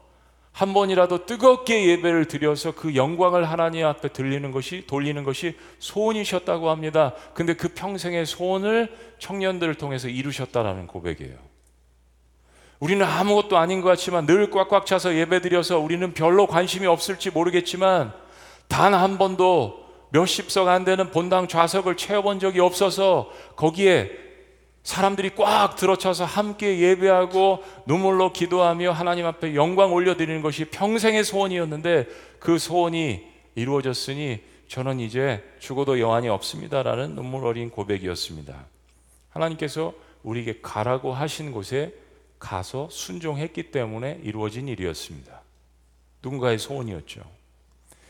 한 0.51 0.73
번이라도 0.73 1.25
뜨겁게 1.25 1.87
예배를 1.87 2.25
드려서 2.25 2.73
그 2.73 2.95
영광을 2.95 3.49
하나님 3.49 3.85
앞에 3.85 4.09
들리는 4.09 4.51
것이 4.51 4.85
돌리는 4.85 5.23
것이 5.23 5.55
소원이셨다고 5.79 6.69
합니다. 6.69 7.13
근데 7.33 7.53
그 7.53 7.69
평생의 7.69 8.25
소원을 8.25 8.89
청년들을 9.19 9.75
통해서 9.75 10.07
이루셨다라는 10.09 10.87
고백이에요. 10.87 11.35
우리는 12.79 13.05
아무것도 13.05 13.57
아닌 13.57 13.81
것 13.81 13.89
같지만 13.89 14.25
늘 14.25 14.49
꽉꽉 14.49 14.85
차서 14.85 15.15
예배 15.15 15.41
드려서 15.41 15.79
우리는 15.79 16.13
별로 16.13 16.47
관심이 16.47 16.87
없을지 16.87 17.29
모르겠지만 17.29 18.11
단 18.67 18.93
한 18.93 19.17
번도 19.17 19.81
몇십 20.11 20.51
석 20.51 20.67
안 20.67 20.83
되는 20.83 21.11
본당 21.11 21.47
좌석을 21.47 21.95
채워본 21.95 22.39
적이 22.39 22.59
없어서 22.59 23.31
거기에 23.55 24.11
사람들이 24.83 25.35
꽉 25.35 25.75
들어차서 25.75 26.25
함께 26.25 26.79
예배하고 26.79 27.63
눈물로 27.85 28.33
기도하며 28.33 28.91
하나님 28.91 29.25
앞에 29.25 29.55
영광 29.55 29.93
올려드리는 29.93 30.41
것이 30.41 30.65
평생의 30.65 31.23
소원이었는데 31.23 32.07
그 32.39 32.57
소원이 32.57 33.23
이루어졌으니 33.55 34.41
저는 34.67 34.99
이제 34.99 35.43
죽어도 35.59 35.99
여한이 35.99 36.29
없습니다라는 36.29 37.15
눈물 37.15 37.45
어린 37.45 37.69
고백이었습니다. 37.69 38.65
하나님께서 39.29 39.93
우리에게 40.23 40.61
가라고 40.61 41.13
하신 41.13 41.51
곳에 41.51 41.93
가서 42.39 42.87
순종했기 42.89 43.71
때문에 43.71 44.19
이루어진 44.23 44.67
일이었습니다. 44.67 45.41
누군가의 46.23 46.57
소원이었죠. 46.57 47.21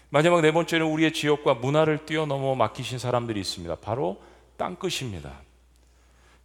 마지막 0.10 0.42
네 0.42 0.52
번째는 0.52 0.86
우리의 0.86 1.14
지역과 1.14 1.56
문화를 1.56 2.06
뛰어넘어 2.06 2.56
맡기신 2.56 3.00
사람들이 3.00 3.40
있습니다. 3.40 3.76
바로 3.78 4.22
땅끝입니다. 4.58 5.42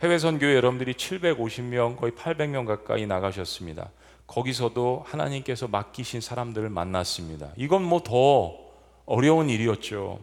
해외 0.02 0.18
선교회 0.18 0.54
여러분들이 0.54 0.92
750명 0.94 1.96
거의 1.96 2.12
800명 2.12 2.66
가까이 2.66 3.06
나가셨습니다. 3.06 3.90
거기서도 4.26 5.04
하나님께서 5.06 5.68
맡기신 5.68 6.20
사람들을 6.20 6.68
만났습니다. 6.68 7.52
이건 7.56 7.82
뭐 7.82 8.00
더 8.00 8.66
어려운 9.06 9.48
일이었죠. 9.48 10.20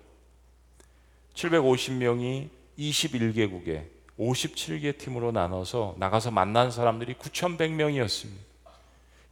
750명이 1.34 2.50
21개국에 2.78 3.86
57개 4.20 4.98
팀으로 4.98 5.32
나눠서 5.32 5.96
나가서 5.98 6.30
만난 6.32 6.70
사람들이 6.70 7.16
9,100명이었습니다. 7.16 8.30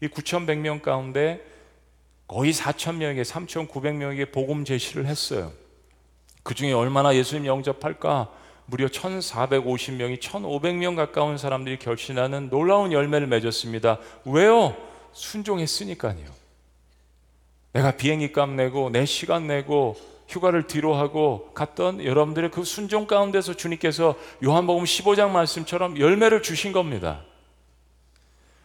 이 0.01 0.08
9,100명 0.08 0.82
가운데 0.82 1.45
거의 2.27 2.54
4,000명에게 2.54 3.23
3,900명에게 3.23 4.32
복음 4.32 4.65
제시를 4.65 5.06
했어요. 5.06 5.51
그 6.43 6.56
중에 6.56 6.71
얼마나 6.71 7.13
예수님 7.13 7.45
영접할까? 7.45 8.40
무려 8.65 8.88
1,450명이 8.88 10.19
1,500명 10.19 10.95
가까운 10.95 11.38
사람들이 11.38 11.78
결신하는 11.80 12.50
놀라운 12.50 12.91
열매를 12.91 13.28
맺었습니다. 13.28 14.00
왜요? 14.26 14.76
순종했으니까요. 15.13 16.41
내가 17.74 17.91
비행기 17.91 18.32
값 18.32 18.50
내고 18.50 18.89
내 18.89 19.06
시간 19.06 19.47
내고 19.47 19.95
휴가를 20.28 20.67
뒤로 20.67 20.93
하고 20.93 21.52
갔던 21.54 22.04
여러분들의 22.04 22.52
그 22.52 22.63
순종 22.63 23.06
가운데서 23.06 23.56
주님께서 23.56 24.15
요한복음 24.43 24.86
15장 24.86 25.30
말씀처럼 25.32 26.00
열매를 26.00 26.41
주신 26.41 26.71
겁니다. 26.71 27.24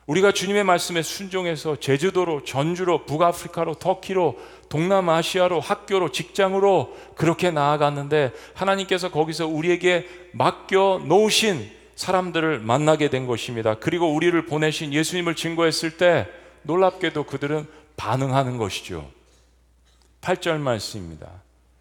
우리가 0.06 0.30
주님의 0.30 0.62
말씀에 0.62 1.02
순종해서 1.02 1.76
제주도로, 1.80 2.44
전주로, 2.44 3.04
북아프리카로, 3.06 3.74
터키로, 3.74 4.38
동남아시아로, 4.68 5.58
학교로, 5.58 6.12
직장으로 6.12 6.96
그렇게 7.16 7.50
나아갔는데 7.50 8.32
하나님께서 8.54 9.10
거기서 9.10 9.48
우리에게 9.48 10.06
맡겨 10.32 11.02
놓으신 11.04 11.70
사람들을 11.96 12.60
만나게 12.60 13.10
된 13.10 13.26
것입니다. 13.26 13.74
그리고 13.74 14.14
우리를 14.14 14.46
보내신 14.46 14.92
예수님을 14.92 15.34
증거했을 15.34 15.96
때 15.96 16.28
놀랍게도 16.62 17.24
그들은 17.24 17.66
반응하는 17.96 18.58
것이죠. 18.58 19.10
8절 20.20 20.58
말씀입니다. 20.58 21.28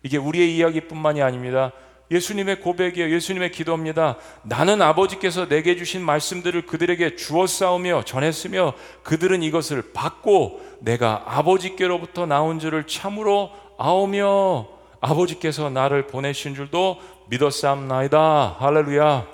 이게 0.01 0.17
우리의 0.17 0.55
이야기뿐만이 0.55 1.21
아닙니다. 1.21 1.73
예수님의 2.11 2.61
고백이에요. 2.61 3.13
예수님의 3.13 3.51
기도입니다. 3.51 4.17
나는 4.43 4.81
아버지께서 4.81 5.47
내게 5.47 5.75
주신 5.75 6.03
말씀들을 6.03 6.65
그들에게 6.65 7.15
주었사오며 7.15 8.03
전했으며 8.05 8.73
그들은 9.03 9.41
이것을 9.43 9.93
받고 9.93 10.77
내가 10.81 11.23
아버지께로부터 11.25 12.25
나온 12.25 12.59
줄을 12.59 12.85
참으로 12.85 13.51
아오며 13.77 14.67
아버지께서 15.01 15.69
나를 15.69 16.07
보내신 16.07 16.55
줄도 16.55 16.99
믿었사옵나이다. 17.27 18.57
할렐루야. 18.59 19.27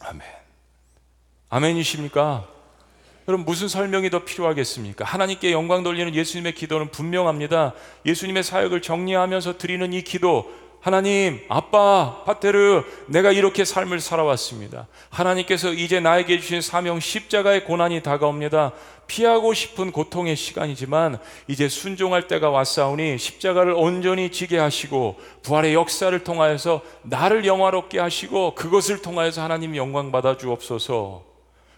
아멘. 0.00 0.22
아멘이십니까? 1.50 2.46
여러분 3.28 3.46
무슨 3.46 3.68
설명이 3.68 4.10
더 4.10 4.24
필요하겠습니까? 4.24 5.04
하나님께 5.04 5.52
영광 5.52 5.82
돌리는 5.84 6.14
예수님의 6.14 6.54
기도는 6.54 6.90
분명합니다. 6.90 7.74
예수님의 8.04 8.42
사역을 8.42 8.82
정리하면서 8.82 9.58
드리는 9.58 9.92
이 9.92 10.02
기도 10.02 10.50
하나님, 10.82 11.40
아빠, 11.48 12.24
파테르, 12.26 12.82
내가 13.06 13.30
이렇게 13.30 13.64
삶을 13.64 14.00
살아왔습니다. 14.00 14.88
하나님께서 15.10 15.72
이제 15.72 16.00
나에게 16.00 16.40
주신 16.40 16.60
사명 16.60 16.98
십자가의 16.98 17.64
고난이 17.64 18.02
다가옵니다. 18.02 18.72
피하고 19.06 19.54
싶은 19.54 19.92
고통의 19.92 20.34
시간이지만 20.34 21.20
이제 21.46 21.68
순종할 21.68 22.26
때가 22.26 22.50
왔사오니 22.50 23.16
십자가를 23.16 23.74
온전히 23.74 24.32
지게 24.32 24.58
하시고 24.58 25.20
부활의 25.42 25.72
역사를 25.72 26.18
통하여서 26.24 26.82
나를 27.02 27.46
영화롭게 27.46 28.00
하시고 28.00 28.56
그것을 28.56 29.02
통하여서 29.02 29.40
하나님 29.40 29.76
영광 29.76 30.10
받아 30.10 30.36
주옵소서. 30.36 31.31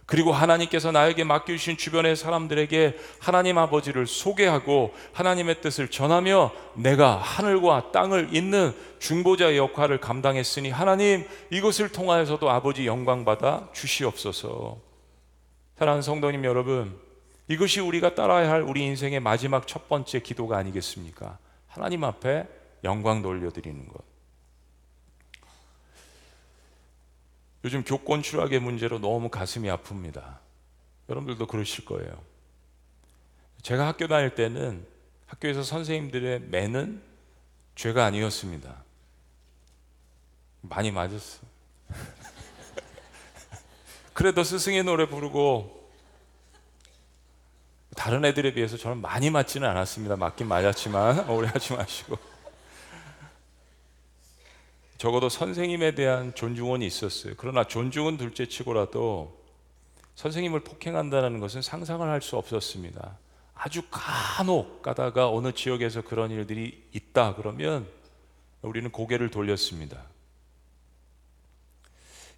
그리고 0.06 0.32
하나님께서 0.32 0.92
나에게 0.92 1.24
맡겨주신 1.24 1.78
주변의 1.78 2.16
사람들에게 2.16 2.98
하나님 3.20 3.56
아버지를 3.56 4.06
소개하고 4.06 4.92
하나님의 5.12 5.62
뜻을 5.62 5.88
전하며 5.88 6.52
내가 6.74 7.16
하늘과 7.16 7.92
땅을 7.92 8.34
잇는 8.34 8.74
중보자의 8.98 9.56
역할을 9.56 10.00
감당했으니 10.00 10.70
하나님 10.70 11.26
이것을 11.50 11.90
통하여서도 11.90 12.50
아버지 12.50 12.86
영광받아 12.86 13.70
주시옵소서. 13.72 14.78
사랑하는 15.78 16.02
성도님 16.02 16.44
여러분, 16.44 16.98
이것이 17.48 17.80
우리가 17.80 18.14
따라야 18.14 18.50
할 18.50 18.62
우리 18.62 18.84
인생의 18.84 19.20
마지막 19.20 19.66
첫 19.66 19.88
번째 19.88 20.20
기도가 20.20 20.56
아니겠습니까? 20.58 21.38
하나님 21.66 22.04
앞에 22.04 22.46
영광 22.84 23.22
돌려드리는 23.22 23.88
것. 23.88 24.13
요즘 27.64 27.82
교권 27.82 28.22
추락의 28.22 28.60
문제로 28.60 28.98
너무 28.98 29.30
가슴이 29.30 29.68
아픕니다. 29.68 30.38
여러분들도 31.08 31.46
그러실 31.46 31.86
거예요. 31.86 32.22
제가 33.62 33.86
학교 33.86 34.06
다닐 34.06 34.34
때는 34.34 34.86
학교에서 35.26 35.62
선생님들의 35.62 36.40
매는 36.50 37.02
죄가 37.74 38.04
아니었습니다. 38.04 38.84
많이 40.60 40.90
맞았어. 40.90 41.40
그래도 44.12 44.44
스승의 44.44 44.84
노래 44.84 45.08
부르고 45.08 45.90
다른 47.96 48.24
애들에 48.24 48.52
비해서 48.52 48.76
저는 48.76 48.98
많이 48.98 49.30
맞지는 49.30 49.66
않았습니다. 49.66 50.16
맞긴 50.16 50.48
맞았지만 50.48 51.28
오해하지 51.30 51.72
마시고. 51.72 52.33
적어도 55.04 55.28
선생님에 55.28 55.94
대한 55.94 56.34
존중은 56.34 56.80
있었어요. 56.80 57.34
그러나 57.36 57.64
존중은 57.64 58.16
둘째 58.16 58.46
치고라도 58.46 59.38
선생님을 60.14 60.60
폭행한다는 60.60 61.40
것은 61.40 61.60
상상을 61.60 62.08
할 62.08 62.22
수 62.22 62.38
없었습니다. 62.38 63.18
아주 63.52 63.82
간혹 63.90 64.80
가다가 64.80 65.28
어느 65.30 65.52
지역에서 65.52 66.00
그런 66.00 66.30
일들이 66.30 66.88
있다 66.92 67.34
그러면 67.34 67.86
우리는 68.62 68.90
고개를 68.90 69.30
돌렸습니다. 69.30 70.04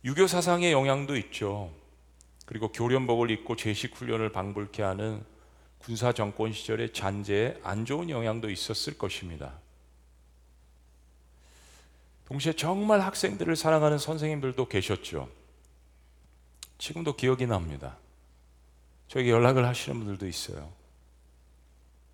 유교 0.05 0.27
사상의 0.27 0.73
영향도 0.73 1.17
있죠. 1.19 1.71
그리고 2.47 2.73
교련복을 2.73 3.31
입고 3.31 3.55
제식 3.55 3.95
훈련을 3.95 4.33
방불케 4.33 4.83
하는 4.83 5.23
군사 5.79 6.13
정권 6.13 6.53
시절의 6.53 6.93
잔재에 6.93 7.61
안 7.63 7.85
좋은 7.85 8.11
영향도 8.11 8.51
있었을 8.51 8.99
것입니다. 8.99 9.53
동시에 12.27 12.53
정말 12.55 13.01
학생들을 13.01 13.55
사랑하는 13.57 13.99
선생님들도 13.99 14.69
계셨죠. 14.69 15.29
지금도 16.79 17.17
기억이 17.17 17.47
납니다. 17.47 17.97
저에게 19.09 19.31
연락을 19.31 19.67
하시는 19.67 19.99
분들도 19.99 20.27
있어요. 20.27 20.73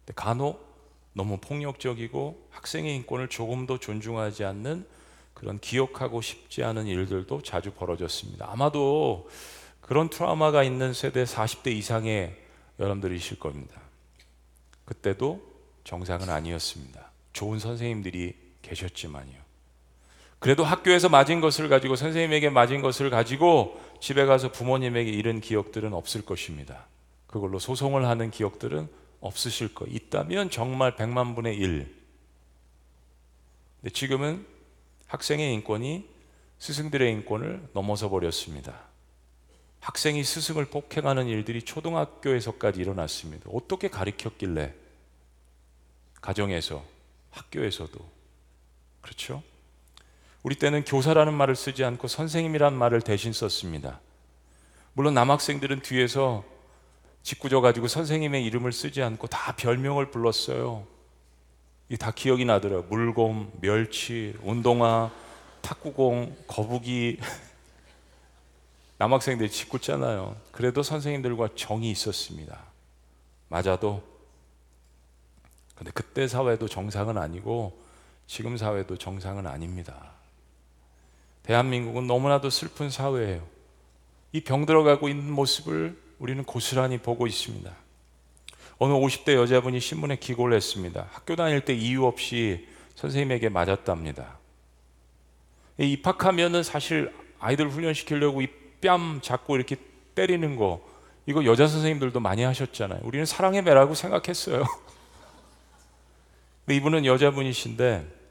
근데 0.01 0.13
간혹 0.15 0.71
너무 1.15 1.39
폭력적이고 1.39 2.49
학생의 2.51 2.95
인권을 2.97 3.29
조금도 3.29 3.79
존중하지 3.79 4.45
않는 4.45 4.87
그런 5.35 5.59
기억하고 5.59 6.21
싶지 6.21 6.63
않은 6.63 6.87
일들도 6.87 7.43
자주 7.43 7.73
벌어졌습니다. 7.73 8.51
아마도 8.51 9.29
그런 9.81 10.09
트라우마가 10.09 10.63
있는 10.63 10.93
세대 10.93 11.25
40대 11.25 11.73
이상의 11.73 12.39
여러분들이실 12.79 13.39
겁니다. 13.39 13.81
그때도 14.85 15.43
정상은 15.85 16.31
아니었습니다. 16.31 17.11
좋은 17.33 17.59
선생님들이 17.59 18.35
계셨지만요. 18.63 19.42
그래도 20.43 20.65
학교에서 20.65 21.09
맞은 21.09 21.41
것을 21.41 21.69
가지고 21.69 21.95
선생님에게 21.95 22.51
맞은 22.51 22.83
것을 22.83 23.11
가지고 23.11 23.81
집에 24.01 24.25
가서 24.25 24.51
부모님에게 24.51 25.09
이런 25.09 25.41
기억들은 25.41 25.95
없을 25.95 26.23
것입니다. 26.23 26.89
그걸로 27.29 27.61
소송을 27.61 28.09
하는 28.09 28.33
기억들은 28.33 28.89
없으실 29.21 29.73
거. 29.73 29.87
있다면 29.87 30.51
정말 30.51 30.97
백만 30.97 31.37
분의 31.37 31.57
일. 31.57 31.95
근데 33.81 33.93
지금은 33.95 34.45
학생의 35.07 35.55
인권이 35.55 36.09
스승들의 36.59 37.09
인권을 37.13 37.69
넘어서 37.73 38.11
버렸습니다. 38.11 38.81
학생이 39.79 40.25
스승을 40.25 40.65
폭행하는 40.65 41.29
일들이 41.29 41.63
초등학교에서까지 41.63 42.81
일어났습니다. 42.81 43.49
어떻게 43.53 43.87
가르쳤길래? 43.87 44.75
가정에서, 46.21 46.85
학교에서도. 47.31 48.01
그렇죠? 49.03 49.45
우리 50.43 50.57
때는 50.57 50.85
교사라는 50.85 51.35
말을 51.35 51.55
쓰지 51.55 51.85
않고 51.85 52.09
선생님이란 52.09 52.75
말을 52.75 53.01
대신 53.03 53.33
썼습니다. 53.33 54.01
물론 54.95 55.15
남학생들은 55.15 55.83
뒤에서 55.83 56.45
짓궂어 57.23 57.61
가지고 57.61 57.87
선생님의 57.87 58.45
이름을 58.47 58.73
쓰지 58.73 59.03
않고 59.03 59.29
다 59.29 59.55
별명을 59.57 60.11
불렀어요. 60.11 60.87
이 61.89 61.97
다 61.97 62.11
기억이 62.11 62.45
나더라고요. 62.47 62.89
물곰, 62.89 63.53
멸치, 63.61 64.35
운동화, 64.43 65.11
탁구공, 65.61 66.37
거북이. 66.47 67.19
남학생들이 68.99 69.51
짓궂잖아요. 69.51 70.37
그래도 70.53 70.83
선생님들과 70.83 71.51
정이 71.55 71.91
있었습니다. 71.91 72.59
맞아도. 73.49 74.03
근데 75.75 75.91
그때 75.93 76.27
사회도 76.27 76.67
정상은 76.69 77.19
아니고 77.19 77.79
지금 78.27 78.57
사회도 78.57 78.97
정상은 78.97 79.47
아닙니다. 79.47 80.13
대한민국은 81.43 82.07
너무나도 82.07 82.51
슬픈 82.51 82.91
사회예요. 82.91 83.47
이 84.33 84.41
병들어가고 84.43 85.09
있는 85.09 85.33
모습을 85.33 86.01
우리는 86.19 86.43
고스란히 86.45 86.99
보고 86.99 87.27
있습니다. 87.27 87.71
어느 88.79 88.93
50대 88.93 89.35
여자분이 89.35 89.81
신문에 89.81 90.17
기고를 90.17 90.57
했습니다. 90.57 91.09
학교 91.13 91.37
다닐 91.37 91.65
때 91.65 91.75
이유 91.75 92.07
없이 92.07 92.67
선생님에게 92.95 93.49
맞았답니다. 93.49 94.39
입학하면은 95.79 96.63
사실 96.63 97.13
아이들 97.39 97.69
훈련시키려고 97.69 98.43
이 98.43 98.63
뺨 98.83 99.21
잡고 99.23 99.57
이렇게 99.57 99.77
때리는 100.15 100.57
거 100.57 100.85
이거 101.25 101.45
여자 101.47 101.67
선생님들도 101.69 102.21
많이 102.21 102.43
하셨잖아요. 102.43 103.01
우리는 103.05 103.25
사랑의 103.25 103.63
매라고 103.63 103.95
생각했어요. 103.95 104.65
이분은 106.69 107.07
여자분이신데 107.07 108.22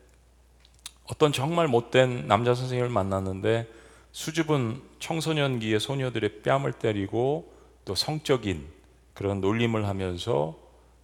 어떤 1.11 1.33
정말 1.33 1.67
못된 1.67 2.27
남자 2.27 2.55
선생님을 2.55 2.89
만났는데 2.89 3.67
수줍은 4.13 4.81
청소년기의 4.99 5.81
소녀들의 5.81 6.41
뺨을 6.41 6.71
때리고 6.71 7.53
또 7.83 7.95
성적인 7.95 8.65
그런 9.13 9.41
놀림을 9.41 9.87
하면서 9.87 10.57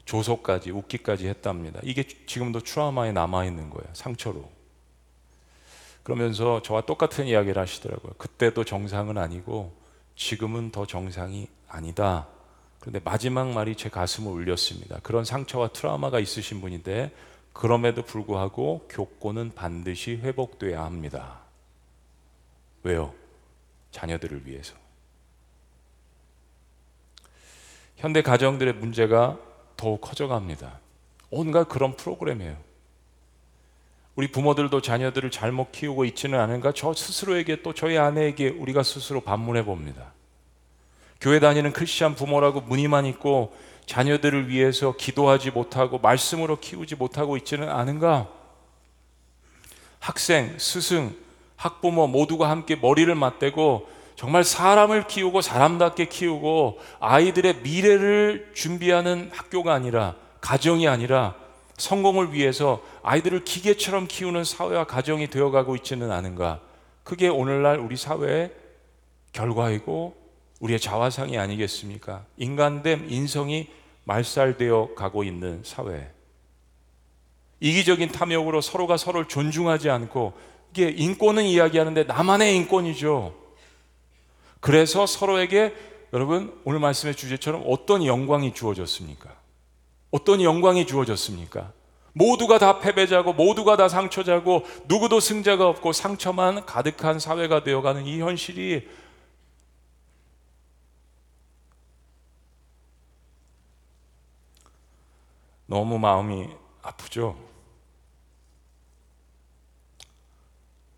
조소까지 0.06 0.72
웃기까지 0.72 1.28
했답니다. 1.28 1.82
이게 1.84 2.04
지금도 2.04 2.62
트라우마에 2.62 3.12
남아 3.12 3.44
있는 3.44 3.70
거예요. 3.70 3.86
상처로. 3.92 4.50
그러면서 6.04 6.62
저와 6.62 6.82
똑같은 6.82 7.28
이야기를 7.28 7.62
하시더라고요. 7.62 8.14
그때도 8.18 8.64
정상은 8.64 9.18
아니고 9.18 9.74
지금은 10.16 10.72
더 10.72 10.86
정상이 10.86 11.50
아니다. 11.68 12.28
그런데 12.80 13.02
마지막 13.04 13.50
말이 13.50 13.76
제 13.76 13.90
가슴을 13.90 14.32
울렸습니다. 14.32 15.00
그런 15.04 15.26
상처와 15.26 15.68
트라우마가 15.70 16.22
있으신 16.22 16.62
분인데 16.62 17.12
그럼에도 17.58 18.04
불구하고 18.04 18.86
교권은 18.88 19.54
반드시 19.56 20.18
회복돼야 20.18 20.84
합니다. 20.84 21.40
왜요? 22.84 23.16
자녀들을 23.90 24.46
위해서. 24.46 24.76
현대 27.96 28.22
가정들의 28.22 28.76
문제가 28.76 29.40
더욱 29.76 30.02
커져갑니다. 30.02 30.80
온갖 31.32 31.68
그런 31.68 31.96
프로그램이에요. 31.96 32.56
우리 34.16 34.32
부모들도 34.32 34.80
자녀들을 34.82 35.32
잘못 35.32 35.72
키우고 35.72 36.06
있지는 36.06 36.40
않은가 36.40 36.74
저 36.74 36.94
스스로에게 36.94 37.64
또 37.64 37.74
저희 37.74 37.98
아내에게 37.98 38.50
우리가 38.50 38.84
스스로 38.84 39.22
반문해 39.22 39.66
봅니다. 39.66 40.14
교회 41.20 41.40
다니는 41.40 41.74
크리스천 41.74 42.14
부모라고 42.14 42.62
무늬만 42.62 43.08
있고 43.08 43.52
자녀들을 43.88 44.50
위해서 44.50 44.96
기도하지 44.96 45.52
못하고 45.52 45.98
말씀으로 45.98 46.60
키우지 46.60 46.96
못하고 46.96 47.38
있지는 47.38 47.70
않은가? 47.70 48.28
학생, 50.00 50.60
스승, 50.60 51.16
학부모 51.56 52.08
모두가 52.08 52.50
함께 52.50 52.76
머리를 52.76 53.14
맞대고 53.16 53.90
정말 54.16 54.44
사람을 54.44 55.08
키우고 55.08 55.42
사람답게 55.42 56.06
키우고 56.06 56.80
아이들의 57.00 57.62
미래를 57.62 58.52
준비하는 58.54 59.32
학교가 59.34 59.74
아니라 59.74 60.16
가정이 60.42 60.88
아니라 60.88 61.36
성공을 61.78 62.34
위해서 62.34 62.82
아이들을 63.04 63.44
기계처럼 63.44 64.08
키우는 64.08 64.44
사회와 64.44 64.86
가정이 64.86 65.30
되어가고 65.30 65.76
있지는 65.78 66.12
않은가? 66.12 66.60
그게 67.04 67.28
오늘날 67.30 67.80
우리 67.80 67.96
사회의 67.96 68.52
결과이고 69.32 70.27
우리의 70.60 70.80
자화상이 70.80 71.38
아니겠습니까? 71.38 72.26
인간됨, 72.38 73.08
인성이 73.10 73.68
말살되어 74.06 74.96
가고 74.96 75.24
있는 75.24 75.62
사회. 75.64 76.12
이기적인 77.60 78.12
탐욕으로 78.12 78.62
서로가 78.62 78.98
서로를 78.98 79.28
존중하지 79.28 79.90
않고 79.90 80.34
이게 80.72 80.90
인권은 80.90 81.44
이야기하는데 81.44 82.04
나만의 82.04 82.56
인권이죠. 82.58 83.36
그래서 84.60 85.06
서로에게 85.06 85.74
여러분 86.14 86.60
오늘 86.64 86.80
말씀의 86.80 87.16
주제처럼 87.16 87.64
어떤 87.68 88.06
영광이 88.06 88.54
주어졌습니까? 88.54 89.36
어떤 90.12 90.42
영광이 90.42 90.88
주어졌습니까? 90.88 91.74
모두가 92.14 92.58
다 92.58 92.80
패배자고 92.80 93.34
모두가 93.34 93.78
다 93.78 93.90
상처자고 93.90 94.66
누구도 94.88 95.20
승자가 95.20 95.68
없고 95.68 95.94
상처만 95.94 96.66
가득한 96.66 97.20
사회가 97.20 97.64
되어가는 97.64 98.08
이 98.08 98.20
현실이 98.20 98.88
너무 105.68 106.00
마음이 106.00 106.50
아프죠. 106.82 107.38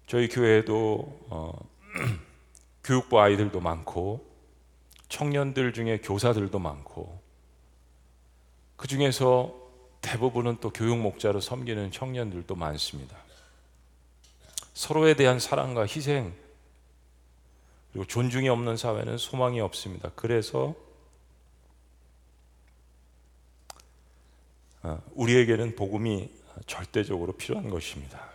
저희 0.07 0.27
교회에도 0.27 1.19
어, 1.29 1.53
교육부 2.83 3.19
아이들도 3.19 3.59
많고 3.59 4.25
청년들 5.09 5.73
중에 5.73 5.99
교사들도 5.99 6.57
많고 6.57 7.19
그 8.75 8.87
중에서 8.87 9.53
대부분은 10.01 10.57
또 10.61 10.69
교육 10.69 10.97
목자로 10.99 11.41
섬기는 11.41 11.91
청년들도 11.91 12.55
많습니다. 12.55 13.17
서로에 14.73 15.15
대한 15.15 15.39
사랑과 15.39 15.81
희생 15.81 16.33
그리고 17.91 18.05
존중이 18.05 18.49
없는 18.49 18.77
사회는 18.77 19.17
소망이 19.17 19.59
없습니다. 19.61 20.11
그래서 20.15 20.75
우리에게는 25.13 25.75
복음이 25.75 26.31
절대적으로 26.67 27.33
필요한 27.33 27.69
것입니다. 27.69 28.29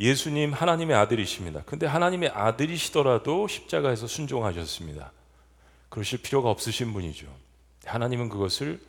예수님 0.00 0.52
하나님의 0.52 0.96
아들이십니다. 0.96 1.62
근데 1.64 1.86
하나님의 1.86 2.30
아들이시더라도 2.30 3.46
십자가에서 3.46 4.08
순종하셨습니다. 4.08 5.12
그러실 5.88 6.20
필요가 6.22 6.50
없으신 6.50 6.92
분이죠. 6.92 7.32
하나님은 7.84 8.28
그것을 8.28 8.80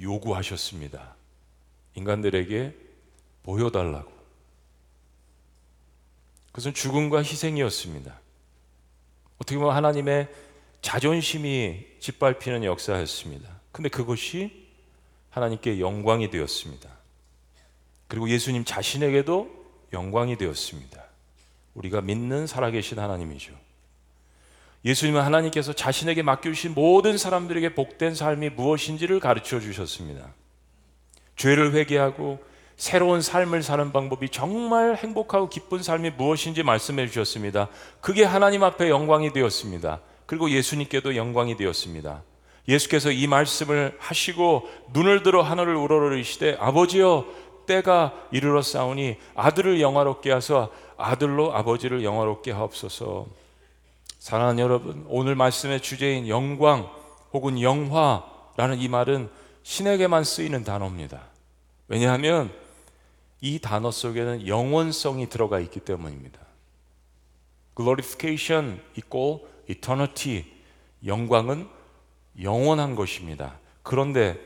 요구하셨습니다. 0.00 1.14
인간들에게 1.94 2.76
보여달라고. 3.42 4.12
그것은 6.48 6.74
죽음과 6.74 7.18
희생이었습니다. 7.22 8.20
어떻게 9.44 9.58
보면 9.58 9.76
하나님의 9.76 10.28
자존심이 10.80 11.84
짓밟히는 12.00 12.64
역사였습니다. 12.64 13.48
근데 13.72 13.90
그것이 13.90 14.68
하나님께 15.28 15.80
영광이 15.80 16.30
되었습니다. 16.30 16.88
그리고 18.08 18.28
예수님 18.30 18.64
자신에게도 18.64 19.50
영광이 19.92 20.38
되었습니다. 20.38 21.04
우리가 21.74 22.00
믿는 22.00 22.46
살아계신 22.46 22.98
하나님이죠. 22.98 23.52
예수님은 24.84 25.20
하나님께서 25.20 25.72
자신에게 25.72 26.22
맡겨주신 26.22 26.72
모든 26.74 27.18
사람들에게 27.18 27.74
복된 27.74 28.14
삶이 28.14 28.50
무엇인지를 28.50 29.20
가르쳐 29.20 29.60
주셨습니다. 29.60 30.32
죄를 31.36 31.74
회개하고 31.74 32.42
새로운 32.76 33.22
삶을 33.22 33.62
사는 33.62 33.92
방법이 33.92 34.28
정말 34.30 34.96
행복하고 34.96 35.48
기쁜 35.48 35.82
삶이 35.82 36.10
무엇인지 36.10 36.62
말씀해 36.62 37.06
주셨습니다. 37.06 37.68
그게 38.00 38.24
하나님 38.24 38.64
앞에 38.64 38.90
영광이 38.90 39.32
되었습니다. 39.32 40.00
그리고 40.26 40.50
예수님께도 40.50 41.16
영광이 41.16 41.56
되었습니다. 41.56 42.22
예수께서 42.68 43.10
이 43.10 43.26
말씀을 43.26 43.96
하시고 43.98 44.68
눈을 44.92 45.22
들어 45.22 45.42
하늘을 45.42 45.76
우러러리시되 45.76 46.56
아버지여 46.58 47.26
때가 47.66 48.12
이르러 48.30 48.62
싸우니 48.62 49.16
아들을 49.34 49.80
영화롭게 49.80 50.32
하사 50.32 50.68
아들로 50.96 51.54
아버지를 51.54 52.04
영화롭게 52.04 52.52
하옵소서. 52.52 53.26
사랑하는 54.18 54.62
여러분, 54.62 55.04
오늘 55.08 55.34
말씀의 55.34 55.80
주제인 55.80 56.28
영광 56.28 56.88
혹은 57.32 57.60
영화라는 57.60 58.78
이 58.78 58.88
말은 58.88 59.28
신에게만 59.62 60.24
쓰이는 60.24 60.64
단어입니다. 60.64 61.20
왜냐하면 61.88 62.50
이 63.44 63.58
단어 63.58 63.90
속에는 63.90 64.46
영원성이 64.46 65.28
들어가 65.28 65.60
있기 65.60 65.80
때문입니다. 65.80 66.40
glorification 67.76 68.80
equal 68.96 69.40
eternity. 69.68 70.46
영광은 71.04 71.68
영원한 72.40 72.94
것입니다. 72.94 73.58
그런데 73.82 74.40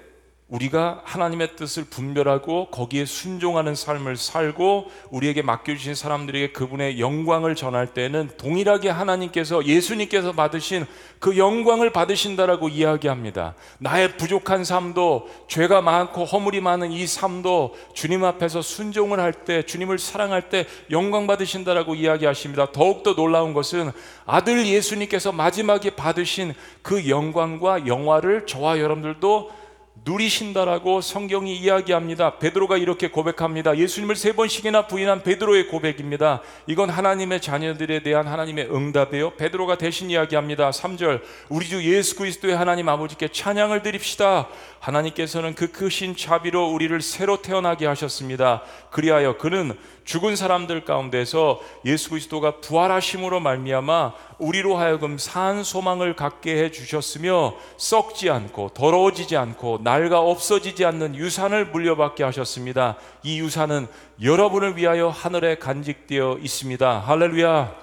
우리가 0.48 1.02
하나님의 1.04 1.56
뜻을 1.56 1.84
분별하고 1.84 2.70
거기에 2.70 3.04
순종하는 3.04 3.74
삶을 3.74 4.16
살고 4.16 4.86
우리에게 5.10 5.42
맡겨주신 5.42 5.94
사람들에게 5.94 6.52
그분의 6.52 7.00
영광을 7.00 7.54
전할 7.54 7.88
때는 7.88 8.30
동일하게 8.38 8.88
하나님께서 8.88 9.66
예수님께서 9.66 10.32
받으신 10.32 10.86
그 11.18 11.36
영광을 11.36 11.90
받으신다라고 11.90 12.70
이야기합니다. 12.70 13.56
나의 13.78 14.16
부족한 14.16 14.64
삶도 14.64 15.28
죄가 15.48 15.82
많고 15.82 16.24
허물이 16.24 16.62
많은 16.62 16.92
이 16.92 17.06
삶도 17.06 17.76
주님 17.92 18.24
앞에서 18.24 18.62
순종을 18.62 19.20
할 19.20 19.38
때 19.44 19.62
주님을 19.62 19.98
사랑할 19.98 20.48
때 20.48 20.66
영광 20.90 21.26
받으신다라고 21.26 21.94
이야기하십니다. 21.94 22.72
더욱더 22.72 23.14
놀라운 23.14 23.52
것은 23.54 23.92
아들 24.26 24.66
예수님께서 24.66 25.30
마지막에 25.30 25.90
받으신 25.90 26.54
그 26.82 27.08
영광과 27.08 27.86
영화를 27.86 28.46
저와 28.46 28.80
여러분들도 28.80 29.67
누리신다라고 30.08 31.02
성경이 31.02 31.54
이야기합니다. 31.56 32.38
베드로가 32.38 32.78
이렇게 32.78 33.08
고백합니다. 33.10 33.76
예수님을 33.76 34.16
세 34.16 34.32
번씩이나 34.32 34.86
부인한 34.86 35.22
베드로의 35.22 35.68
고백입니다. 35.68 36.40
이건 36.66 36.88
하나님의 36.88 37.42
자녀들에 37.42 38.02
대한 38.02 38.26
하나님의 38.26 38.74
응답이에요. 38.74 39.34
베드로가 39.34 39.76
대신 39.76 40.10
이야기합니다. 40.10 40.70
3절 40.70 41.20
우리 41.50 41.66
주 41.66 41.84
예수 41.84 42.16
그리스도의 42.16 42.56
하나님 42.56 42.88
아버지께 42.88 43.28
찬양을 43.28 43.82
드립시다. 43.82 44.48
하나님께서는 44.80 45.54
그 45.54 45.70
크신 45.70 46.16
자비로 46.16 46.70
우리를 46.70 46.98
새로 47.02 47.42
태어나게 47.42 47.86
하셨습니다. 47.86 48.62
그리하여 48.90 49.36
그는 49.36 49.76
죽은 50.04 50.36
사람들 50.36 50.86
가운데서 50.86 51.60
예수 51.84 52.08
그리스도가 52.08 52.60
부활하심으로 52.60 53.40
말미암아 53.40 54.14
우리로 54.38 54.76
하여금 54.76 55.18
산 55.18 55.64
소망을 55.64 56.14
갖게 56.14 56.62
해 56.62 56.70
주셨으며 56.70 57.54
썩지 57.76 58.30
않고 58.30 58.70
더러워지지 58.74 59.36
않고 59.36 59.80
낡아 59.82 60.20
없어지지 60.20 60.84
않는 60.84 61.16
유산을 61.16 61.66
물려받게 61.66 62.24
하셨습니다. 62.24 62.96
이 63.22 63.40
유산은 63.40 63.88
여러분을 64.22 64.76
위하여 64.76 65.08
하늘에 65.08 65.56
간직되어 65.56 66.38
있습니다. 66.40 67.00
할렐루야. 67.00 67.74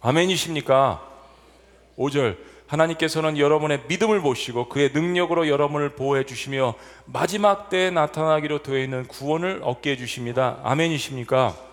아멘이십니까? 0.00 1.02
5절 1.98 2.36
하나님께서는 2.66 3.36
여러분의 3.36 3.82
믿음을 3.88 4.20
보시고 4.20 4.68
그의 4.68 4.92
능력으로 4.94 5.48
여러분을 5.48 5.90
보호해 5.90 6.24
주시며 6.24 6.74
마지막 7.04 7.68
때에 7.68 7.90
나타나기로 7.90 8.62
되어 8.62 8.78
있는 8.78 9.06
구원을 9.08 9.60
얻게 9.62 9.90
해 9.90 9.96
주십니다. 9.96 10.58
아멘이십니까? 10.62 11.69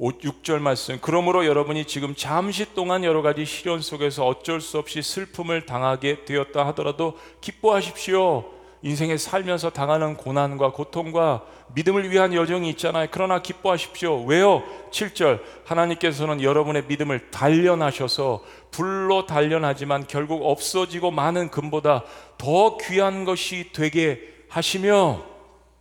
6절 0.00 0.60
말씀. 0.60 0.98
그러므로 1.00 1.44
여러분이 1.44 1.84
지금 1.84 2.14
잠시 2.14 2.74
동안 2.74 3.04
여러 3.04 3.20
가지 3.20 3.44
시련 3.44 3.80
속에서 3.80 4.26
어쩔 4.26 4.60
수 4.60 4.78
없이 4.78 5.02
슬픔을 5.02 5.66
당하게 5.66 6.24
되었다 6.24 6.66
하더라도 6.68 7.18
기뻐하십시오. 7.40 8.60
인생에 8.82 9.18
살면서 9.18 9.70
당하는 9.70 10.16
고난과 10.16 10.72
고통과 10.72 11.44
믿음을 11.74 12.10
위한 12.10 12.32
여정이 12.32 12.70
있잖아요. 12.70 13.08
그러나 13.10 13.42
기뻐하십시오. 13.42 14.24
왜요? 14.24 14.62
7절. 14.90 15.40
하나님께서는 15.66 16.42
여러분의 16.42 16.84
믿음을 16.88 17.30
단련하셔서 17.30 18.42
불로 18.70 19.26
단련하지만 19.26 20.06
결국 20.08 20.46
없어지고 20.46 21.10
많은 21.10 21.50
금보다 21.50 22.04
더 22.38 22.78
귀한 22.78 23.26
것이 23.26 23.70
되게 23.74 24.20
하시며 24.48 25.22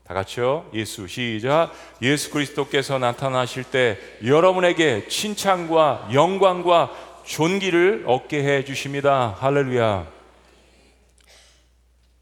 다 0.10 0.16
같이요. 0.16 0.68
예수 0.74 1.06
시작. 1.06 1.72
예수 2.02 2.32
그리스도께서 2.32 2.98
나타나실 2.98 3.66
때 3.66 4.00
여러분에게 4.26 5.08
칭찬과 5.08 6.10
영광과 6.14 7.22
존귀를 7.26 8.06
얻게 8.08 8.44
해 8.44 8.66
주십니다. 8.66 9.36
할렐루야. 9.38 10.12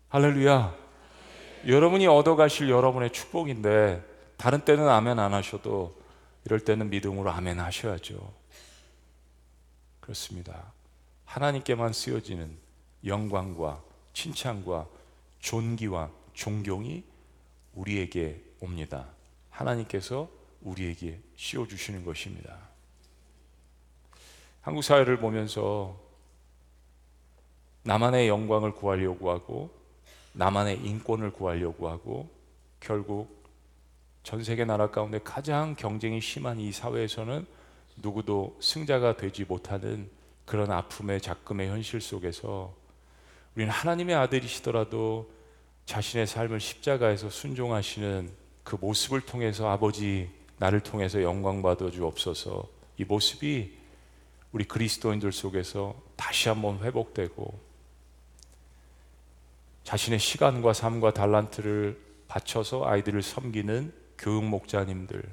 할렐루야. 0.09 0.75
여러분이 1.65 2.07
얻어 2.07 2.35
가실 2.35 2.69
여러분의 2.69 3.11
축복인데 3.11 4.03
다른 4.35 4.59
때는 4.59 4.89
아멘 4.89 5.17
안 5.17 5.33
하셔도 5.33 5.95
이럴 6.43 6.59
때는 6.59 6.89
믿음으로 6.89 7.31
아멘 7.31 7.61
하셔야죠. 7.61 8.33
그렇습니다. 10.01 10.73
하나님께만 11.23 11.93
쓰여지는 11.93 12.51
영광과 13.05 13.81
칭찬과 14.11 14.87
존귀와 15.39 16.09
존경이 16.33 17.15
우리에게 17.77 18.43
옵니다. 18.59 19.07
하나님께서 19.51 20.29
우리에게 20.61 21.19
씌워 21.35 21.67
주시는 21.67 22.03
것입니다. 22.03 22.57
한국 24.61 24.81
사회를 24.83 25.17
보면서 25.19 25.97
나만의 27.83 28.27
영광을 28.27 28.73
구하려고 28.73 29.31
하고 29.31 29.69
나만의 30.33 30.79
인권을 30.85 31.31
구하려고 31.31 31.87
하고 31.87 32.29
결국 32.79 33.45
전 34.23 34.43
세계 34.43 34.65
나라 34.65 34.89
가운데 34.91 35.19
가장 35.23 35.75
경쟁이 35.75 36.19
심한 36.19 36.59
이 36.59 36.71
사회에서는 36.71 37.45
누구도 37.97 38.57
승자가 38.61 39.15
되지 39.17 39.45
못하는 39.45 40.09
그런 40.45 40.71
아픔의 40.71 41.21
작금의 41.21 41.69
현실 41.69 42.01
속에서 42.01 42.75
우리는 43.55 43.71
하나님의 43.71 44.15
아들이시더라도 44.15 45.36
자신의 45.87 46.27
삶을 46.27 46.59
십자가에서 46.59 47.29
순종하시는 47.29 48.29
그 48.63 48.77
모습을 48.79 49.21
통해서 49.21 49.69
아버지 49.69 50.29
나를 50.57 50.81
통해서 50.81 51.23
영광 51.23 51.61
받아 51.61 51.89
주옵소서. 51.89 52.67
이 52.97 53.05
모습이 53.05 53.77
우리 54.51 54.65
그리스도인들 54.65 55.31
속에서 55.31 55.95
다시 56.17 56.49
한번 56.49 56.79
회복되고 56.79 57.57
자신의 59.85 60.19
시간과 60.19 60.73
삶과 60.73 61.13
달란트를 61.13 61.97
바쳐서 62.27 62.85
아이들을 62.85 63.21
섬기는 63.21 63.93
교육 64.17 64.43
목자님들, 64.43 65.23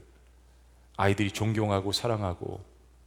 아이들이 0.97 1.33
존경하고 1.33 1.91
사랑하고 1.91 2.61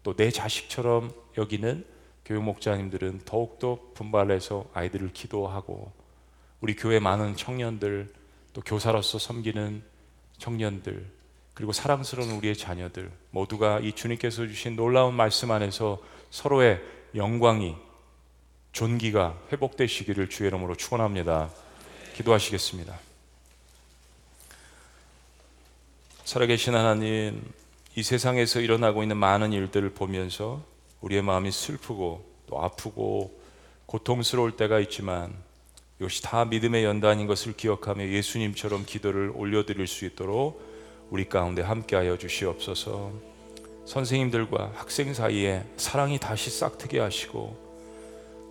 또 0.04 0.14
내 0.16 0.32
자식처럼 0.32 1.12
여기는 1.38 1.86
교육 2.26 2.44
목자님들은 2.44 3.22
더욱더 3.24 3.80
분발해서 3.94 4.66
아이들을 4.74 5.14
기도하고 5.14 5.94
우리 6.62 6.76
교회 6.76 7.00
많은 7.00 7.36
청년들 7.36 8.13
또 8.54 8.62
교사로서 8.62 9.20
섬기는 9.20 9.84
청년들 10.38 11.17
그리고 11.54 11.72
사랑스러운 11.72 12.32
우리의 12.32 12.56
자녀들 12.56 13.12
모두가 13.32 13.80
이 13.80 13.93
주님께서 13.93 14.48
주신 14.48 14.76
놀라운 14.76 15.15
말씀 15.15 15.52
안에서 15.52 16.02
서로의 16.30 16.82
영광이 17.15 17.76
존귀가 18.74 19.39
회복되시기를 19.52 20.30
주의 20.30 20.50
이름으로 20.50 20.76
축원합니다. 20.76 21.50
기도하시겠습니다. 22.15 23.00
살아계신 26.26 26.76
하나님, 26.76 27.41
이 27.96 28.04
세상에서 28.04 28.60
일어나고 28.60 29.02
있는 29.02 29.17
많은 29.17 29.54
일들을 29.54 29.91
보면서 29.91 30.63
우리의 31.02 31.24
마음이 31.24 31.52
슬프고 31.52 32.24
또 32.46 32.62
아프고 32.62 33.39
고통스러울 33.88 34.58
때가 34.58 34.80
있지만 34.82 35.34
이것이 36.00 36.22
다 36.22 36.46
믿음의 36.46 36.84
연단인 36.84 37.26
것을 37.26 37.54
기억하며 37.54 38.08
예수님처럼 38.08 38.86
기도를 38.86 39.32
올려드릴 39.36 39.88
수 39.88 40.06
있도록 40.06 40.62
우리 41.10 41.28
가운데 41.28 41.62
함께하여 41.62 42.18
주시옵소서. 42.18 43.12
선생님들과 43.86 44.74
학생 44.76 45.14
사이에 45.14 45.64
사랑이 45.78 46.20
다시 46.20 46.50
싹트게 46.52 47.00
하시고 47.00 47.56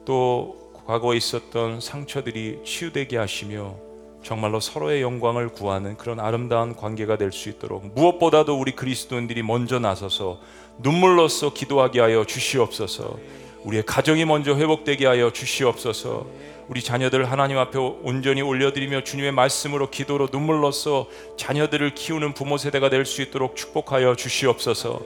또 0.04 0.72
과거에 0.86 1.16
있었던 1.18 1.80
상처들이 1.80 2.60
치유되게 2.64 3.16
하시며 3.16 3.76
정말로 4.24 4.58
서로의 4.58 5.02
영광을 5.02 5.48
구하는 5.50 5.96
그런 5.96 6.18
아름다운 6.18 6.74
관계가 6.74 7.16
될 7.16 7.30
수 7.30 7.48
있도록 7.48 7.86
무엇보다도 7.94 8.58
우리 8.58 8.72
그리스도인들이 8.72 9.42
먼저 9.44 9.78
나서서 9.78 10.40
눈물로써 10.78 11.52
기도하게 11.52 12.00
하여 12.00 12.24
주시옵소서. 12.24 13.18
우리의 13.62 13.84
가정이 13.84 14.24
먼저 14.24 14.56
회복되게 14.56 15.06
하여 15.06 15.32
주시옵소서. 15.32 16.26
우리 16.68 16.82
자녀들 16.82 17.30
하나님 17.30 17.58
앞에 17.58 17.78
온전히 17.78 18.42
올려드리며 18.42 19.04
주님의 19.04 19.32
말씀으로 19.32 19.88
기도로 19.88 20.28
눈물로써 20.32 21.06
자녀들을 21.36 21.94
키우는 21.94 22.34
부모 22.34 22.58
세대가 22.58 22.90
될 22.90 23.04
수 23.06 23.22
있도록 23.22 23.54
축복하여 23.54 24.16
주시옵소서. 24.16 25.00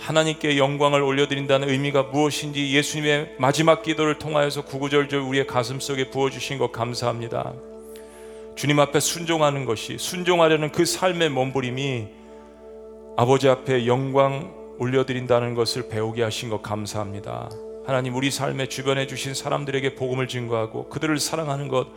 하나님께 0.00 0.58
영광을 0.58 1.02
올려드린다는 1.02 1.68
의미가 1.68 2.04
무엇인지 2.04 2.74
예수님의 2.74 3.36
마지막 3.38 3.82
기도를 3.82 4.18
통하여서 4.18 4.64
구구절절 4.64 5.20
우리의 5.20 5.46
가슴 5.46 5.78
속에 5.78 6.10
부어주신 6.10 6.58
것 6.58 6.72
감사합니다. 6.72 7.52
주님 8.56 8.80
앞에 8.80 8.98
순종하는 8.98 9.64
것이 9.64 9.96
순종하려는 9.98 10.72
그 10.72 10.84
삶의 10.84 11.30
몸부림이 11.30 12.08
아버지 13.16 13.48
앞에 13.48 13.86
영광 13.86 14.52
올려드린다는 14.78 15.54
것을 15.54 15.88
배우게 15.88 16.24
하신 16.24 16.50
것 16.50 16.60
감사합니다. 16.60 17.48
하나님 17.86 18.14
우리 18.14 18.30
삶에 18.30 18.66
주변에 18.66 19.06
주신 19.06 19.34
사람들에게 19.34 19.94
복음을 19.94 20.26
증거하고 20.26 20.88
그들을 20.88 21.18
사랑하는 21.18 21.68
것 21.68 21.88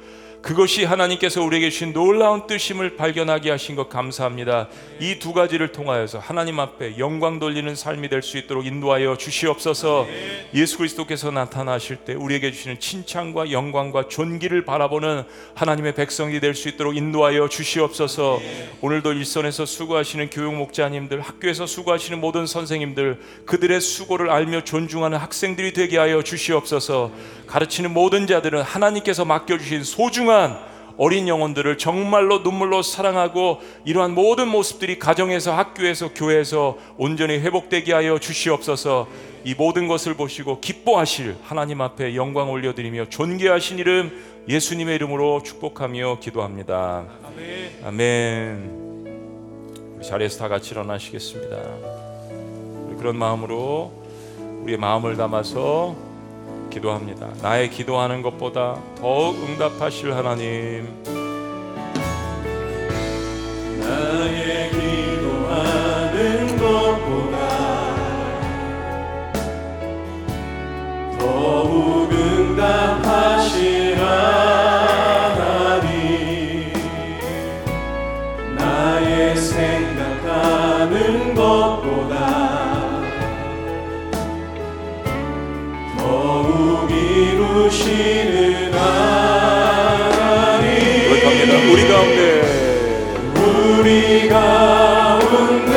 그것이 0.42 0.86
하나님께서 0.86 1.42
우리에게 1.44 1.70
주신 1.70 1.92
놀라운 1.92 2.48
뜻임을 2.48 2.96
발견하게 2.96 3.50
하신 3.52 3.76
것 3.76 3.90
감사합니다. 3.90 4.70
이 5.00 5.18
두 5.20 5.34
가지를 5.34 5.72
통하여서 5.72 6.20
하나님 6.20 6.60
앞에 6.60 6.98
영광 7.00 7.40
돌리는 7.40 7.76
삶이 7.76 8.08
될 8.08 8.22
수 8.22 8.38
있도록 8.38 8.66
인도하여 8.66 9.18
주시옵소서. 9.18 10.08
예수 10.54 10.78
그리스도께서 10.78 11.32
나타나실 11.32 11.98
때 11.98 12.14
우리에게 12.14 12.52
주시는 12.52 12.80
칭찬과 12.80 13.52
영광과 13.52 14.08
존귀를 14.08 14.64
바라보는 14.64 15.24
하나님의 15.56 15.96
백성이 15.96 16.40
될 16.40 16.54
수 16.56 16.70
있도록 16.70 16.96
인도하여 16.96 17.50
주시옵소서. 17.50 18.40
오늘도 18.82 19.14
일선에서 19.14 19.66
수고하시는 19.66 20.30
교육 20.30 20.54
목자님들, 20.56 21.20
학교에서 21.22 21.66
수고하시는 21.66 22.22
모든 22.22 22.46
선생님들, 22.46 23.20
그들의 23.46 23.82
수고를 23.82 24.30
알며 24.30 24.64
존중하는 24.64 25.18
학생들이 25.18 25.74
되게 25.74 25.98
하여 25.98 26.22
주시옵소서. 26.22 27.12
가르치는 27.48 27.92
모든 27.94 28.28
자들은 28.28 28.62
하나님께서 28.62 29.26
맡겨 29.26 29.58
주신 29.58 29.84
소중한 30.28 30.60
어린 30.98 31.28
영혼들을 31.28 31.78
정말로 31.78 32.40
눈물로 32.40 32.82
사랑하고 32.82 33.62
이러한 33.86 34.14
모든 34.14 34.50
모습들이 34.50 35.00
가정에서 35.00 35.56
학교에서 35.56 36.14
교회에서 36.14 36.78
온전히 36.98 37.38
회복되게 37.40 37.94
하여 37.94 38.20
주시옵소서 38.20 39.08
이 39.46 39.56
모든 39.56 39.88
것을 39.88 40.16
보시고 40.16 40.60
기뻐하실 40.60 41.38
하나님 41.44 41.80
앞에 41.82 42.16
영광 42.16 42.52
올려드리며 42.52 43.06
존귀하신 43.10 43.80
이름 43.80 44.12
예수님의 44.50 44.96
이름으로 44.96 45.44
축복하며 45.44 46.20
기도합니다. 46.20 47.06
아멘. 47.26 47.86
아멘. 47.86 48.88
우리 49.98 50.06
자리에서 50.06 50.40
다 50.40 50.48
같이 50.48 50.72
일어나시겠습니다. 50.72 51.58
그런 52.98 53.18
마음으로 53.18 53.94
우리의 54.64 54.78
마음을 54.78 55.16
담아서 55.16 56.07
기도합니다. 56.78 57.30
나의 57.42 57.70
기도하는 57.70 58.22
것보다 58.22 58.78
더욱 59.00 59.36
응답하실 59.44 60.14
하나님. 60.14 60.88
나의 63.80 64.70
기도하는 64.72 66.48
것보다 66.58 67.38
더욱 71.20 72.12
응답하실 72.12 73.98
하나님. 73.98 74.47
이루시는 87.58 88.72
하나님 88.74 89.50
고백합니다. 91.10 91.54
우리 91.72 91.82
가운데. 91.88 92.22
우리 93.36 94.30
가운데 94.30 95.76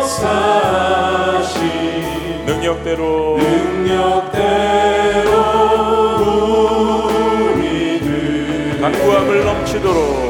역사하신 0.00 1.60
능력대로. 2.46 3.36
능력대로 3.36 5.30
우리들. 7.52 8.80
간구함을 8.80 9.44
넘치도록 9.44 10.23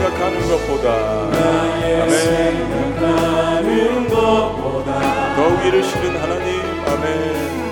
생각하는 0.00 0.48
것보다 0.48 1.28
나의 1.28 2.00
아멘. 2.00 2.10
생각하는 2.10 4.08
것보다 4.08 5.34
더욱 5.36 5.66
이르시는 5.66 6.16
하나님 6.16 6.60
아멘 6.86 7.70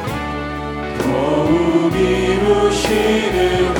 더욱 0.99 1.95
이루시는 1.95 3.78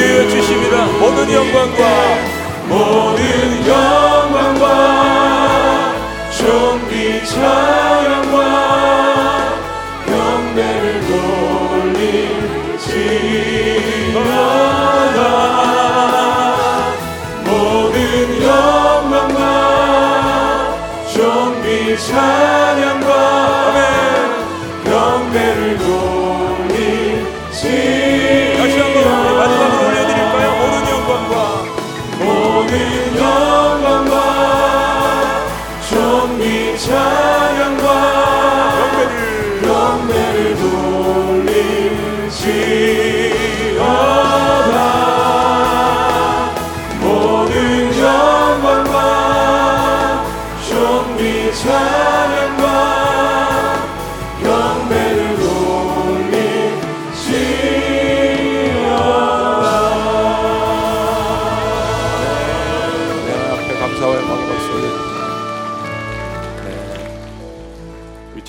다 0.00 0.06
같이 0.16 0.30
주십니다. 0.30 0.86
모든 0.98 1.30
영광과 1.30 2.29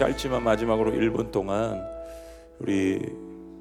짧지만 0.02 0.44
마지막으로 0.44 0.92
1분 0.94 1.32
동안 1.32 1.80
우리 2.60 3.00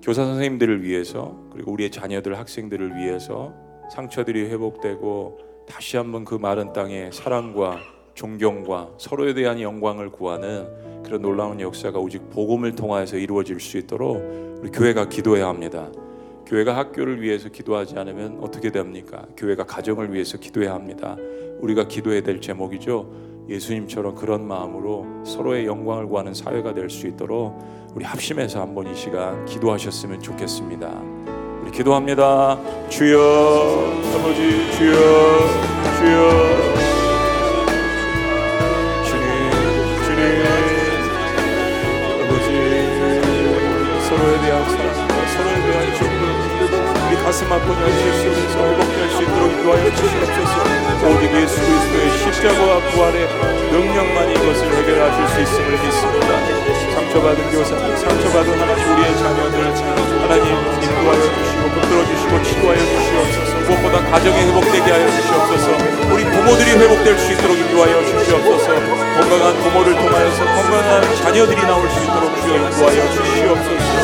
교사 0.02 0.24
선생님들을 0.24 0.82
위해서 0.82 1.36
그리고 1.52 1.72
우리의 1.72 1.90
자녀들 1.90 2.38
학생들을 2.38 2.96
위해서 2.96 3.52
상처들이 3.92 4.48
회복되고 4.50 5.38
다시 5.68 5.98
한번 5.98 6.24
그 6.24 6.34
마른 6.34 6.72
땅에 6.72 7.10
사랑과 7.12 7.78
존경과 8.20 8.90
서로에 8.98 9.32
대한 9.32 9.62
영광을 9.62 10.10
구하는 10.10 11.02
그런 11.02 11.22
놀라운 11.22 11.58
역사가 11.58 11.98
오직 11.98 12.28
복음을 12.28 12.74
통하여서 12.74 13.16
이루어질 13.16 13.58
수 13.60 13.78
있도록 13.78 14.60
우리 14.60 14.70
교회가 14.70 15.08
기도해야 15.08 15.48
합니다. 15.48 15.88
교회가 16.44 16.76
학교를 16.76 17.22
위해서 17.22 17.48
기도하지 17.48 17.98
않으면 17.98 18.40
어떻게 18.42 18.70
됩니까? 18.70 19.24
교회가 19.38 19.64
가정을 19.64 20.12
위해서 20.12 20.36
기도해야 20.36 20.74
합니다. 20.74 21.16
우리가 21.60 21.88
기도해야 21.88 22.20
될 22.20 22.42
제목이죠. 22.42 23.10
예수님처럼 23.48 24.14
그런 24.14 24.46
마음으로 24.46 25.24
서로의 25.24 25.64
영광을 25.64 26.06
구하는 26.06 26.34
사회가 26.34 26.74
될 26.74 26.90
수 26.90 27.06
있도록 27.06 27.58
우리 27.94 28.04
합심해서 28.04 28.60
한번 28.60 28.86
이 28.86 28.94
시간 28.94 29.46
기도하셨으면 29.46 30.20
좋겠습니다. 30.20 30.88
우리 31.62 31.70
기도합니다. 31.70 32.58
주여, 32.90 33.18
아버지, 34.14 34.72
주여, 34.76 34.92
주여, 35.98 36.69
아픈 47.48 47.74
현실 47.74 48.12
속에서 48.12 48.58
회복될 48.66 49.10
수 49.10 49.22
있도록 49.22 49.52
인도하여 49.52 49.84
주시옵소서. 49.94 50.54
오직 51.08 51.32
예수 51.34 51.60
그리스도의 51.60 52.18
십자가와 52.18 52.78
부활의 52.90 53.28
능력만이 53.72 54.34
이것을 54.34 54.66
해결하실 54.76 55.28
수 55.28 55.40
있음을 55.40 55.70
믿습니다. 55.82 56.30
상처받은 56.94 57.50
교사, 57.50 57.76
상처받은 57.96 58.60
하나님 58.60 58.92
우리의 58.92 59.16
자녀들 59.18 59.56
하나님 60.22 60.46
인도하여 60.82 61.22
주시고 61.22 61.62
붙들어 61.70 62.04
주시고 62.06 62.42
치료하여 62.42 62.78
주시옵소서. 62.78 63.52
무엇보다 63.66 64.10
가정이 64.10 64.38
회복되게 64.38 64.90
하여 64.90 65.10
주시옵소서. 65.10 65.66
우리 66.12 66.24
부모들이 66.24 66.70
회복될 66.70 67.18
수 67.18 67.32
있도록 67.32 67.56
인도하여 67.56 68.04
주시옵소서. 68.04 68.74
건강한 69.18 69.56
부모를 69.62 69.94
통하여서 69.94 70.44
건강한 70.44 71.16
자녀들이 71.16 71.62
나올 71.62 71.88
수 71.90 72.04
있도록 72.04 72.36
주여 72.42 72.56
인도하여 72.56 73.10
주시옵소서. 73.10 74.00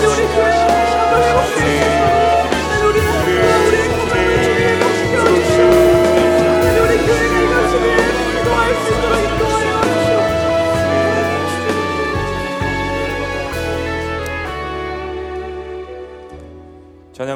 주 1.16 2.15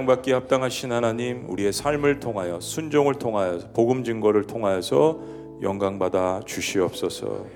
찬양받기 0.01 0.33
합당하신 0.33 0.93
하나님 0.93 1.49
우리의 1.51 1.73
삶을 1.73 2.21
통하여 2.21 2.59
순종을 2.61 3.17
통하여 3.17 3.59
복음 3.75 4.05
증거를 4.05 4.47
통하여서 4.47 5.59
영광 5.63 5.99
받아 5.99 6.41
주시옵소서. 6.47 7.47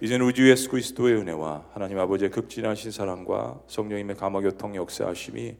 이제는 0.00 0.24
우주 0.24 0.48
예수 0.48 0.68
그리스도의 0.68 1.16
은혜와 1.16 1.64
하나님 1.72 1.98
아버지의 1.98 2.30
극진하신 2.30 2.92
사랑과 2.92 3.60
성령님의 3.66 4.16
감화교통 4.16 4.76
역사하심이 4.76 5.56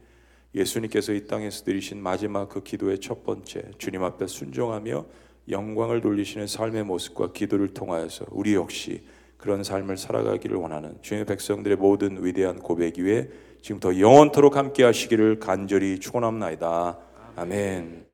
예수님께서 0.55 1.12
이 1.12 1.26
땅에서 1.26 1.64
드리신 1.64 2.01
마지막 2.01 2.49
그 2.49 2.62
기도의 2.62 3.01
첫 3.01 3.24
번째 3.24 3.62
주님 3.78 4.05
앞에 4.05 4.26
순종하며 4.26 5.05
영광을 5.49 6.01
돌리시는 6.01 6.47
삶의 6.47 6.85
모습과 6.85 7.33
기도를 7.33 7.74
통하여서 7.74 8.26
우리 8.31 8.55
역시 8.55 9.03
그런 9.37 9.64
삶을 9.64 9.97
살아가기를 9.97 10.57
원하는 10.57 10.97
주님의 11.03 11.26
백성들의 11.26 11.76
모든 11.78 12.24
위대한 12.24 12.59
고백 12.59 12.99
위에 12.99 13.28
지금부터 13.62 13.98
영원토록 13.98 14.56
함께 14.56 14.84
하시기를 14.84 15.38
간절히 15.38 15.98
축원합니다. 15.98 16.98
아멘. 17.36 18.09